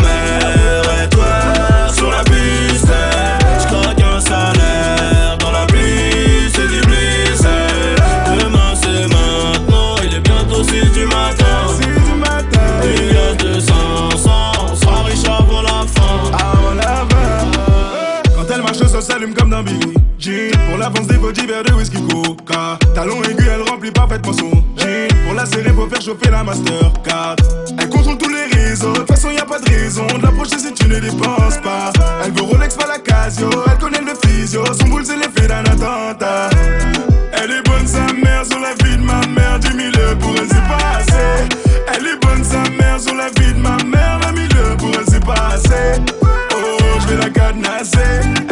Mère. 0.05 0.85
Et 1.03 1.09
toi, 1.09 1.33
sur 1.93 2.11
la 2.11 2.23
piste, 2.25 2.93
je 3.61 3.67
craque 3.67 4.03
un 4.03 4.21
salaire. 4.21 5.37
Dans 5.39 5.51
la 5.51 5.67
pluie, 5.67 6.51
c'est 6.55 6.69
du 6.69 6.81
bliss. 6.81 7.43
Demain, 8.39 8.75
c'est 8.81 9.07
maintenant. 9.09 9.97
Il 10.05 10.15
est 10.15 10.21
bientôt 10.21 10.63
6 10.63 10.91
du 10.93 11.05
matin. 11.07 11.45
Il 12.85 13.13
y 13.13 13.17
a 13.17 13.35
200, 13.35 13.75
100, 14.17 14.31
on 14.71 14.77
sera 14.77 15.03
riche 15.05 15.25
avant 15.25 15.63
la 15.63 15.87
fin. 15.87 16.15
Quand 18.37 18.47
elle 18.55 18.63
marche, 18.63 18.79
ça 18.79 19.01
s'allume 19.01 19.35
comme 19.35 19.55
Billy 19.65 19.95
Jean. 20.19 20.51
Pour 20.69 20.79
l'avance 20.79 21.07
des 21.07 21.17
body 21.17 21.47
verres 21.47 21.65
de 21.65 21.73
whisky 21.73 21.97
coca. 22.09 22.79
Talon 22.95 23.23
aigu, 23.23 23.45
elle 23.53 23.63
remplit 23.69 23.91
parfaitement 23.91 24.33
son 24.33 24.51
jean. 24.77 25.09
Pour 25.25 25.35
la 25.35 25.47
serrer, 25.47 25.71
faut 25.71 25.89
faire 25.89 26.01
chauffer 26.01 26.31
la 26.31 26.45
Mastercard. 26.45 27.37
Pas 29.55 29.61
de 29.61 29.75
raison 29.75 30.07
de 30.07 30.59
si 30.59 30.73
tu 30.75 30.89
ne 30.89 30.99
dépenses 30.99 31.59
pas. 31.63 31.93
Elle 32.25 32.33
veut 32.33 32.43
Rolex, 32.43 32.75
pas 32.75 32.87
la 32.87 32.99
Casio, 32.99 33.49
elle 33.71 33.79
connaît 33.79 34.01
le 34.01 34.15
physio. 34.27 34.65
Son 34.79 34.89
boule, 34.89 35.05
c'est 35.05 35.17
l'effet 35.17 35.47
d'un 35.47 35.65
attentat. 35.65 36.51
Elle 37.33 37.51
est 37.51 37.63
bonne, 37.63 37.87
sa 37.87 38.13
mère, 38.13 38.45
sur 38.45 38.59
la 38.59 38.75
vie 38.85 38.97
de 38.97 39.03
ma 39.03 39.21
mère. 39.27 39.59
10 39.61 39.69
000 39.69 40.17
pour 40.21 40.31
elle, 40.37 40.49
c'est 40.49 40.69
pas 40.69 40.99
assez. 40.99 41.57
Elle 41.95 42.07
est 42.07 42.21
bonne, 42.21 42.45
sa 42.45 42.63
mère, 42.71 43.01
sur 43.01 43.15
la 43.15 43.29
vie 43.29 43.55
de 43.55 43.61
ma 43.61 43.77
mère. 43.85 44.19
20 44.23 44.37
000 44.55 44.77
pour 44.77 44.89
elle, 44.89 45.07
c'est 45.09 45.25
pas 45.25 45.49
assez. 45.55 46.01
Oh, 46.23 46.79
je 47.01 47.07
vais 47.09 47.23
la 47.23 47.31
cadenasser. 47.31 48.44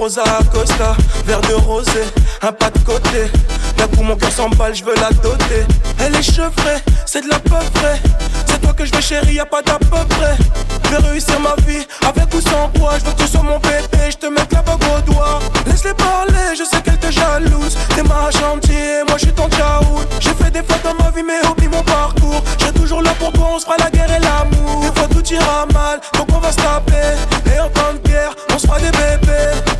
Rosa 0.00 0.22
Acosta. 0.22 0.96
Verre 1.26 1.42
de 1.42 1.52
rosé, 1.52 2.04
un 2.40 2.52
pas 2.52 2.70
de 2.70 2.78
côté. 2.78 3.30
D'un 3.76 3.86
coup, 3.88 4.02
mon 4.02 4.16
cœur 4.16 4.32
s'emballe, 4.32 4.74
je 4.74 4.82
veux 4.82 4.94
la 4.94 5.10
doter. 5.10 5.66
Elle 5.98 6.16
est 6.16 6.22
chevrée, 6.22 6.80
c'est 7.04 7.22
de 7.22 7.28
la 7.28 7.38
peu 7.38 7.60
frais. 7.74 8.00
C'est 8.46 8.62
toi 8.62 8.72
que 8.72 8.86
je 8.86 8.94
veux, 8.94 9.02
chérie, 9.02 9.34
y 9.34 9.40
a 9.40 9.44
pas 9.44 9.60
d'à 9.60 9.78
peu 9.78 10.02
près. 10.08 10.36
Je 10.84 10.88
vais 10.88 11.08
réussir 11.10 11.38
ma 11.40 11.54
vie 11.66 11.86
avec 12.00 12.32
ou 12.32 12.40
sans 12.40 12.70
toi. 12.70 12.92
Je 12.98 13.04
veux 13.04 13.12
que 13.12 13.22
tu 13.22 13.28
sois 13.28 13.42
mon 13.42 13.58
bébé, 13.58 14.10
je 14.10 14.16
te 14.16 14.26
mette 14.26 14.50
la 14.54 14.62
bague 14.62 14.82
au 14.96 15.12
doigt. 15.12 15.38
Laisse-les 15.66 15.92
parler, 15.92 16.56
je 16.58 16.64
sais 16.64 16.80
qu'elle 16.80 16.98
te 16.98 17.10
jalouse. 17.10 17.76
T'es 17.94 18.02
ma 18.02 18.30
chantier, 18.30 19.04
moi 19.06 19.18
je 19.18 19.26
suis 19.26 19.34
ton 19.34 19.50
tchaout. 19.50 20.00
J'ai 20.18 20.32
fait 20.32 20.50
des 20.50 20.62
fautes 20.62 20.82
dans 20.82 20.94
ma 20.94 21.10
vie, 21.10 21.22
mais 21.22 21.46
oublie 21.46 21.68
mon 21.68 21.82
parcours. 21.82 22.42
J'ai 22.58 22.72
toujours 22.72 23.02
là 23.02 23.12
pour 23.18 23.32
toi, 23.32 23.50
on 23.54 23.58
se 23.58 23.66
fera 23.66 23.76
la 23.78 23.90
guerre 23.90 24.10
et 24.10 24.20
l'amour. 24.20 24.80
Des 24.80 24.98
fois 24.98 25.08
tout 25.08 25.26
ira 25.30 25.66
mal, 25.74 26.00
donc 26.14 26.28
on 26.34 26.40
va 26.40 26.50
se 26.52 26.56
taper. 26.56 27.52
Et 27.54 27.60
en 27.60 27.68
temps 27.68 27.92
de 28.02 28.08
guerre, 28.08 28.34
on 28.50 28.58
se 28.58 28.66
fera 28.66 28.80
des 28.80 28.90
bébés. 28.92 29.79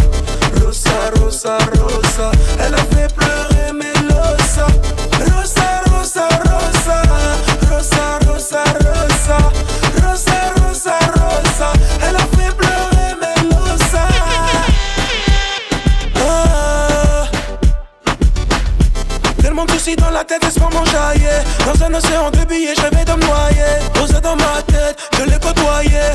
tête, 20.31 20.43
laisse-moi 20.43 20.69
m'enjailler 20.73 21.43
Dans 21.65 21.85
un 21.85 21.93
océan 21.93 22.31
de 22.31 22.45
billets, 22.45 22.73
je 22.75 22.81
rêvais 22.81 23.05
de 23.05 23.11
me 23.11 23.25
noyer 23.25 23.71
Rosa 23.99 24.19
dans 24.21 24.35
ma 24.35 24.61
tête, 24.65 24.97
je 25.17 25.23
l'ai 25.25 25.39
côtoyée 25.39 26.11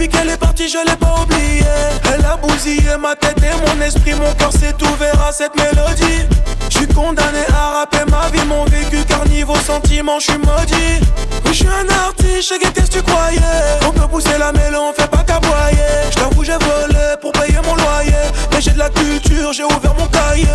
Depuis 0.00 0.16
qu'elle 0.16 0.30
est 0.30 0.38
partie, 0.38 0.66
je 0.66 0.78
l'ai 0.78 0.96
pas 0.96 1.14
oubliée 1.20 1.60
Elle 2.14 2.24
a 2.24 2.34
bousillé 2.38 2.96
ma 2.98 3.14
tête 3.14 3.36
et 3.42 3.54
mon 3.68 3.84
esprit 3.84 4.14
Mon 4.14 4.32
cœur 4.32 4.50
s'est 4.50 4.74
ouvert 4.82 5.26
à 5.28 5.30
cette 5.30 5.54
mélodie. 5.56 6.24
Je 6.70 6.78
suis 6.78 6.86
condamné 6.86 7.44
à 7.50 7.80
rapper 7.80 8.10
ma 8.10 8.30
vie, 8.30 8.46
mon 8.48 8.64
vécu 8.64 9.04
Car 9.06 9.28
niveau 9.28 9.56
sentiment, 9.56 10.18
je 10.18 10.30
suis 10.30 10.38
maudit. 10.38 11.04
Oui, 11.44 11.52
je 11.52 11.52
suis 11.52 11.66
un 11.66 11.86
artiste, 12.06 12.48
je 12.48 12.70
qu'est-ce 12.72 12.90
que 12.90 12.96
tu 12.96 13.02
croyais? 13.02 13.40
On 13.86 13.90
peut 13.90 14.08
pousser 14.08 14.38
la 14.38 14.52
mêlée, 14.52 14.78
on 14.78 14.90
fait 14.94 15.10
pas 15.10 15.18
qu'aboyer. 15.18 15.76
Je 16.08 16.14
t'avoue, 16.14 16.44
j'ai 16.44 16.52
volé 16.52 17.16
pour 17.20 17.32
payer 17.32 17.58
mon 17.66 17.74
loyer. 17.74 18.24
Mais 18.52 18.62
j'ai 18.62 18.70
de 18.70 18.78
la 18.78 18.88
culture, 18.88 19.52
j'ai 19.52 19.64
ouvert 19.64 19.94
mon 19.98 20.06
cahier. 20.06 20.46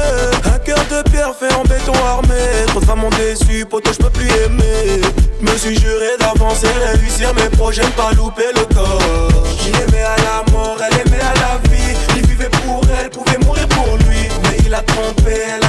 Un 0.44 0.58
cœur 0.58 0.84
de 0.90 1.08
pierre 1.12 1.36
fait 1.40 1.54
en 1.54 1.62
béton 1.62 1.94
armé. 2.04 2.66
Trop 2.66 2.80
de 2.80 2.86
femmes 2.86 3.08
déçu, 3.16 3.64
poto, 3.68 3.92
je 3.94 4.00
peux 4.00 4.10
plus 4.10 4.28
aimer. 4.28 5.02
Me 5.40 5.56
suis 5.56 5.78
juré 5.78 6.18
d'avancer, 6.20 6.68
réussir 6.94 7.32
mes 7.36 7.56
projets, 7.56 7.84
pas 7.96 8.12
louper 8.14 8.50
le 8.56 8.74
corps 8.74 9.35
Il 9.68 9.76
aimait 9.76 10.04
à 10.04 10.16
la 10.18 10.52
mort, 10.52 10.78
elle 10.80 11.08
aimait 11.08 11.22
à 11.22 11.34
la 11.34 11.70
vie. 11.70 11.96
Il 12.16 12.28
vivait 12.28 12.50
pour 12.50 12.82
elle, 13.00 13.10
pouvait 13.10 13.38
mourir 13.46 13.68
pour 13.70 13.98
lui. 14.08 14.28
Mais 14.44 14.58
il 14.66 14.74
a 14.74 14.82
trompé, 14.82 15.34
elle 15.48 15.65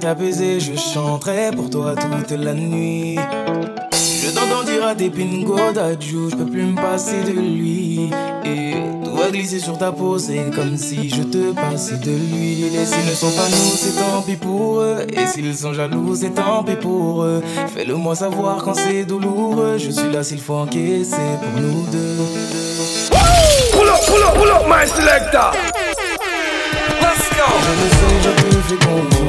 t'apaiser, 0.00 0.60
je 0.60 0.76
chanterai 0.76 1.50
pour 1.54 1.68
toi 1.68 1.94
toute 1.94 2.30
la 2.30 2.54
nuit. 2.54 3.16
Je 3.92 4.30
t'entends 4.30 4.62
dire 4.64 4.86
à 4.86 4.94
tes 4.94 5.10
pingos 5.10 5.72
d'adjou, 5.74 6.30
je 6.30 6.36
peux 6.36 6.46
plus 6.46 6.62
me 6.62 6.74
passer 6.74 7.22
de 7.22 7.32
lui. 7.32 8.10
Et 8.44 8.74
tout 9.04 9.14
va 9.14 9.30
glisser 9.30 9.58
sur 9.58 9.76
ta 9.76 9.92
peau, 9.92 10.18
c'est 10.18 10.50
comme 10.54 10.78
si 10.78 11.10
je 11.10 11.22
te 11.22 11.52
passais 11.52 11.98
de 11.98 12.10
l'huile. 12.10 12.74
Et 12.74 12.86
s'ils 12.86 13.04
ne 13.04 13.14
sont 13.14 13.30
pas 13.30 13.48
nous, 13.48 13.76
c'est 13.76 14.00
tant 14.00 14.22
pis 14.22 14.36
pour 14.36 14.80
eux. 14.80 15.06
Et 15.12 15.26
s'ils 15.26 15.54
sont 15.54 15.74
jaloux, 15.74 16.14
c'est 16.16 16.30
tant 16.30 16.64
pis 16.64 16.76
pour 16.76 17.22
eux. 17.22 17.42
Fais-le 17.74 17.94
moi 17.94 18.14
savoir 18.14 18.62
quand 18.64 18.74
c'est 18.74 19.04
douloureux. 19.04 19.76
Je 19.76 19.90
suis 19.90 20.10
là 20.10 20.22
s'il 20.22 20.40
faut 20.40 20.54
encaisser 20.54 21.16
pour 21.42 21.60
nous 21.60 21.86
deux. 21.92 22.16
Pull 23.72 23.88
up, 23.88 24.00
pull 24.06 24.22
up, 24.22 24.34
pull 24.34 24.50
up, 24.50 24.62
my 24.66 24.86
selector. 24.86 25.52
Let's 27.02 27.28
go. 27.36 27.46
Je 27.62 27.72
le 27.82 27.88
sais, 27.90 28.16
je 28.22 28.30
te 28.30 28.62
fais 28.62 29.19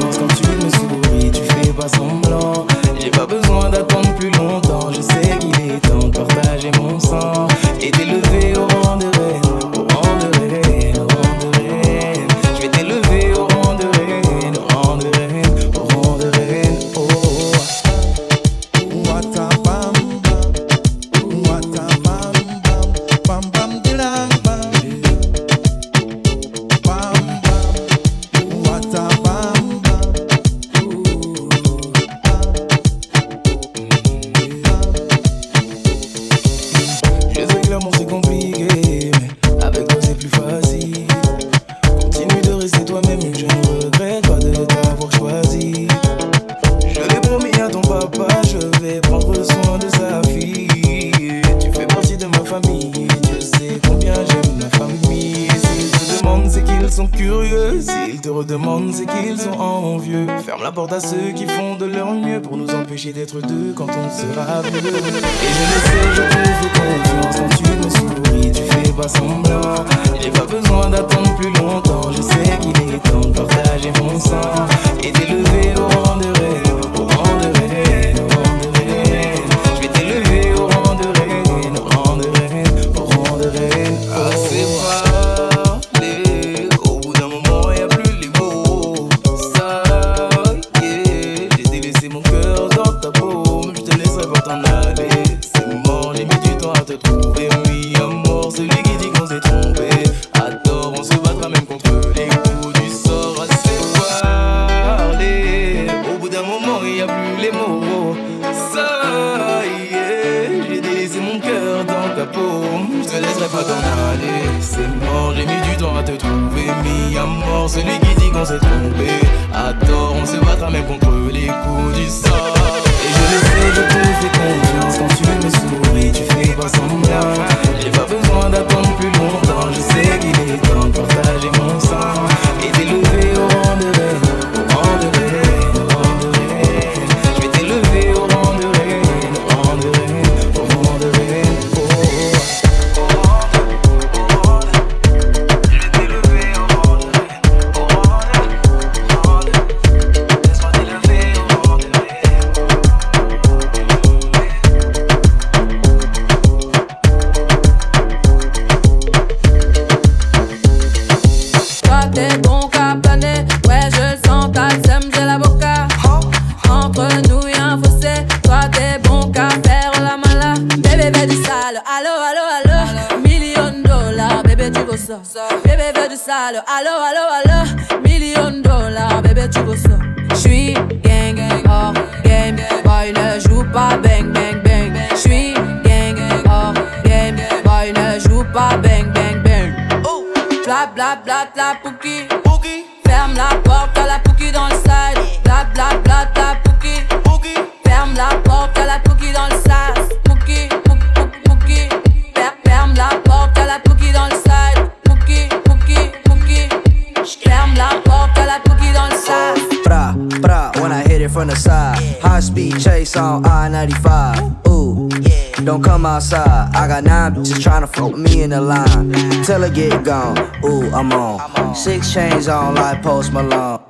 till 219.52 219.64
I 219.64 219.68
get 219.68 220.04
gone. 220.04 220.38
Ooh, 220.64 220.88
I'm 220.94 221.12
on. 221.12 221.74
Six 221.74 222.12
chains 222.12 222.48
on 222.48 222.74
like 222.74 223.02
Post 223.02 223.32
Malone. 223.32 223.80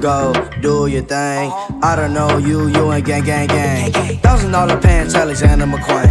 Go, 0.00 0.32
do 0.60 0.86
your 0.86 1.02
thing. 1.02 1.50
Uh-huh. 1.50 1.80
I 1.82 1.96
don't 1.96 2.14
know 2.14 2.38
you, 2.38 2.68
you 2.68 2.92
ain't 2.92 3.04
gang, 3.04 3.24
gang, 3.24 3.48
gang. 3.48 3.90
Thousand 4.18 4.52
dollar 4.52 4.80
pants, 4.80 5.14
Alexander 5.14 5.66
McQueen. 5.66 6.10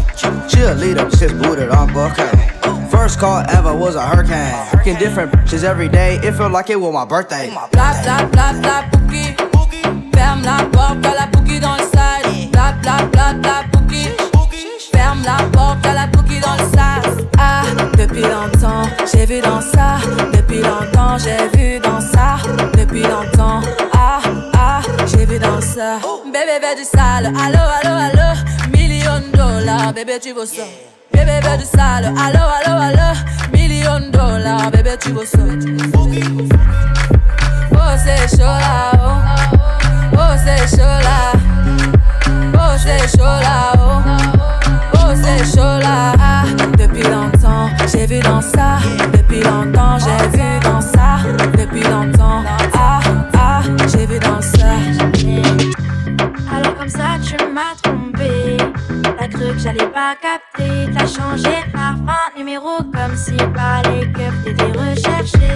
She 0.50 0.62
a 0.62 0.74
leader, 0.74 1.10
she's 1.12 1.32
booted 1.32 1.70
on 1.70 1.90
Buckhead. 1.90 2.90
First 2.92 3.20
call 3.20 3.40
ever 3.50 3.74
was 3.76 3.96
a 3.96 4.06
hurricane. 4.06 4.54
Freaking 4.72 5.00
different 5.00 5.32
bitches 5.32 5.64
every 5.64 5.88
day. 5.88 6.16
It 6.16 6.34
felt 6.34 6.52
like 6.52 6.70
it 6.70 6.80
was 6.80 6.94
my 6.94 7.06
birthday. 7.06 7.50
Blah, 7.50 7.70
blah, 7.72 8.28
blah, 8.28 8.62
blah, 8.62 8.82
boogie. 8.92 10.12
Bam, 10.12 10.42
blah, 10.42 10.68
blah, 10.68 10.96
blah. 10.96 11.19
vu 19.30 19.42
dans 19.42 19.62
ça 19.62 20.00
depuis 20.34 20.60
longtemps, 20.60 21.16
j'ai 21.20 21.48
vu 21.56 21.80
dans 21.80 22.02
ça 22.02 22.38
depuis 22.76 23.04
longtemps. 23.04 23.62
Ah 23.94 24.20
ah, 24.54 24.82
j'ai 25.06 25.26
vu 25.26 25.38
dans 25.38 25.62
ça. 25.62 26.00
Bébé 26.26 26.58
veut 26.64 26.76
du 26.76 26.84
sale, 26.84 27.28
allo 27.28 27.60
allo 27.78 27.94
allo, 28.08 28.30
million 28.74 29.22
dollars, 29.32 29.94
bébé 29.94 30.18
tu 30.20 30.34
vaux 30.34 30.48
ça. 30.48 30.64
Bébé 31.14 31.40
du 31.60 31.66
sale, 31.66 32.06
allo 32.06 32.44
allo 32.58 32.82
allo, 32.88 33.10
million 33.54 34.00
dollars, 34.12 34.72
bébé 34.72 34.98
tu 35.00 35.12
vaux 35.12 35.26
ça. 35.26 35.38
Oh 37.72 37.96
c'est 38.04 38.36
chaud 38.36 38.44
là, 38.44 38.92
oh, 38.96 39.18
oh 40.14 40.34
c'est 40.44 40.76
chaud 40.76 40.98
là, 41.08 41.34
oh 42.56 42.76
c'est 42.84 43.08
chaud 43.16 43.24
là, 43.24 43.74
oh, 43.78 44.02
oh 44.96 45.14
c'est 45.22 45.46
chaud 45.56 45.78
là, 45.80 46.14
ah, 46.20 46.44
depuis 46.78 47.04
longtemps. 47.04 47.39
J'ai 47.92 48.06
vu 48.06 48.20
dans 48.20 48.40
ça 48.42 48.78
depuis 49.12 49.42
longtemps, 49.42 49.98
j'ai 49.98 50.38
vu 50.38 50.60
dans 50.64 50.80
ça 50.80 51.18
depuis 51.58 51.82
longtemps. 51.84 52.44
Ah, 52.74 53.00
ah, 53.34 53.62
j'ai 53.88 54.06
vu 54.06 54.20
dans 54.20 54.42
ça. 54.42 54.74
Alors 56.56 56.76
comme 56.78 56.90
ça, 56.90 57.18
tu 57.24 57.36
m'as 57.52 57.76
trompé. 57.82 58.58
T'as 59.18 59.28
cru 59.28 59.54
que 59.54 59.60
j'allais 59.60 59.88
pas 59.88 60.16
capter. 60.22 60.92
T'as 60.96 61.08
changé 61.08 61.50
de 61.66 61.72
parfum, 61.72 62.38
numéro 62.38 62.78
comme 62.78 63.16
si 63.16 63.36
par 63.36 63.82
les 63.92 64.06
keufs 64.12 64.44
t'étais 64.44 64.66
recherché. 64.66 65.50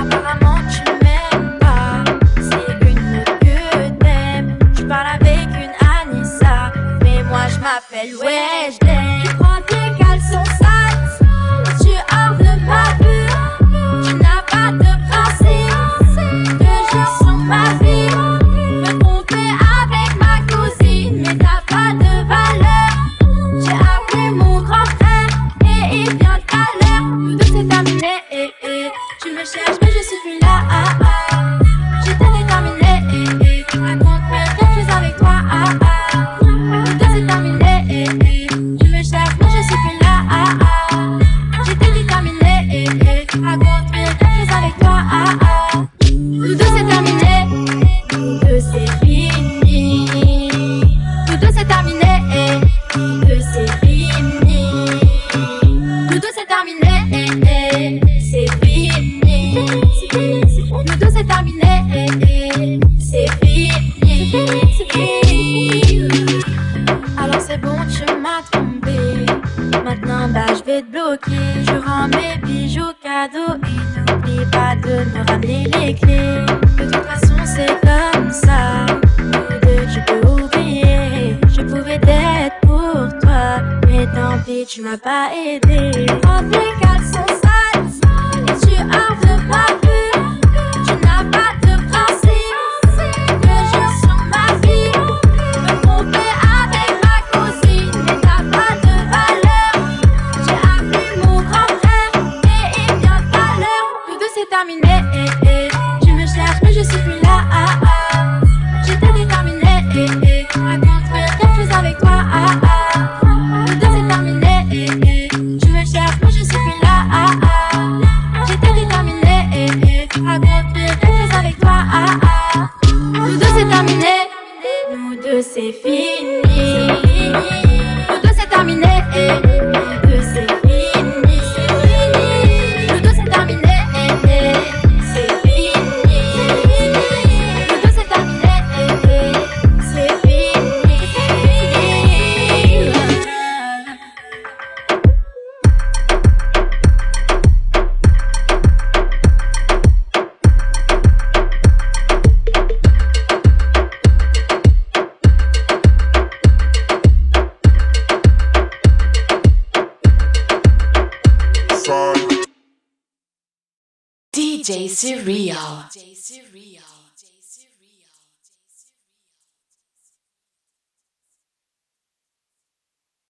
Apparemment, 0.00 0.58
tu 0.70 0.82
m'aimes 1.04 1.58
pas. 1.60 2.04
C'est 2.36 2.88
une 2.88 3.24
que 3.40 4.02
t'aimes. 4.02 4.58
Tu 4.74 4.84
parles 4.86 5.20
avec 5.20 5.48
une 5.50 6.20
Anissa. 6.20 6.72
Mais 7.02 7.22
moi, 7.22 7.46
je 7.48 7.58
m'appelle 7.58 8.14
Weshden. 8.16 9.05
Je 71.08 71.86
rends 71.86 72.08
mes 72.08 72.36
bijoux 72.42 72.92
cadeaux 73.00 73.54
et 73.62 74.10
n'oublie 74.10 74.44
pas 74.50 74.74
de 74.74 75.04
me 75.16 75.24
ramener 75.28 75.64
les 75.78 75.94
clés. 75.94 76.44
De 76.76 76.90
toute 76.90 77.04
façon, 77.04 77.36
c'est 77.44 77.80
comme 77.80 78.32
ça. 78.32 78.86
Que 79.62 79.88
je 79.88 80.00
peux 80.04 80.26
oublier. 80.26 81.36
Je 81.48 81.62
pouvais 81.62 82.00
t'être 82.00 82.58
pour 82.62 83.06
toi, 83.20 83.62
mais 83.86 84.04
tant 84.06 84.36
pis, 84.44 84.66
tu 84.66 84.82
m'as 84.82 84.98
pas 84.98 85.28
aidé. 85.32 86.06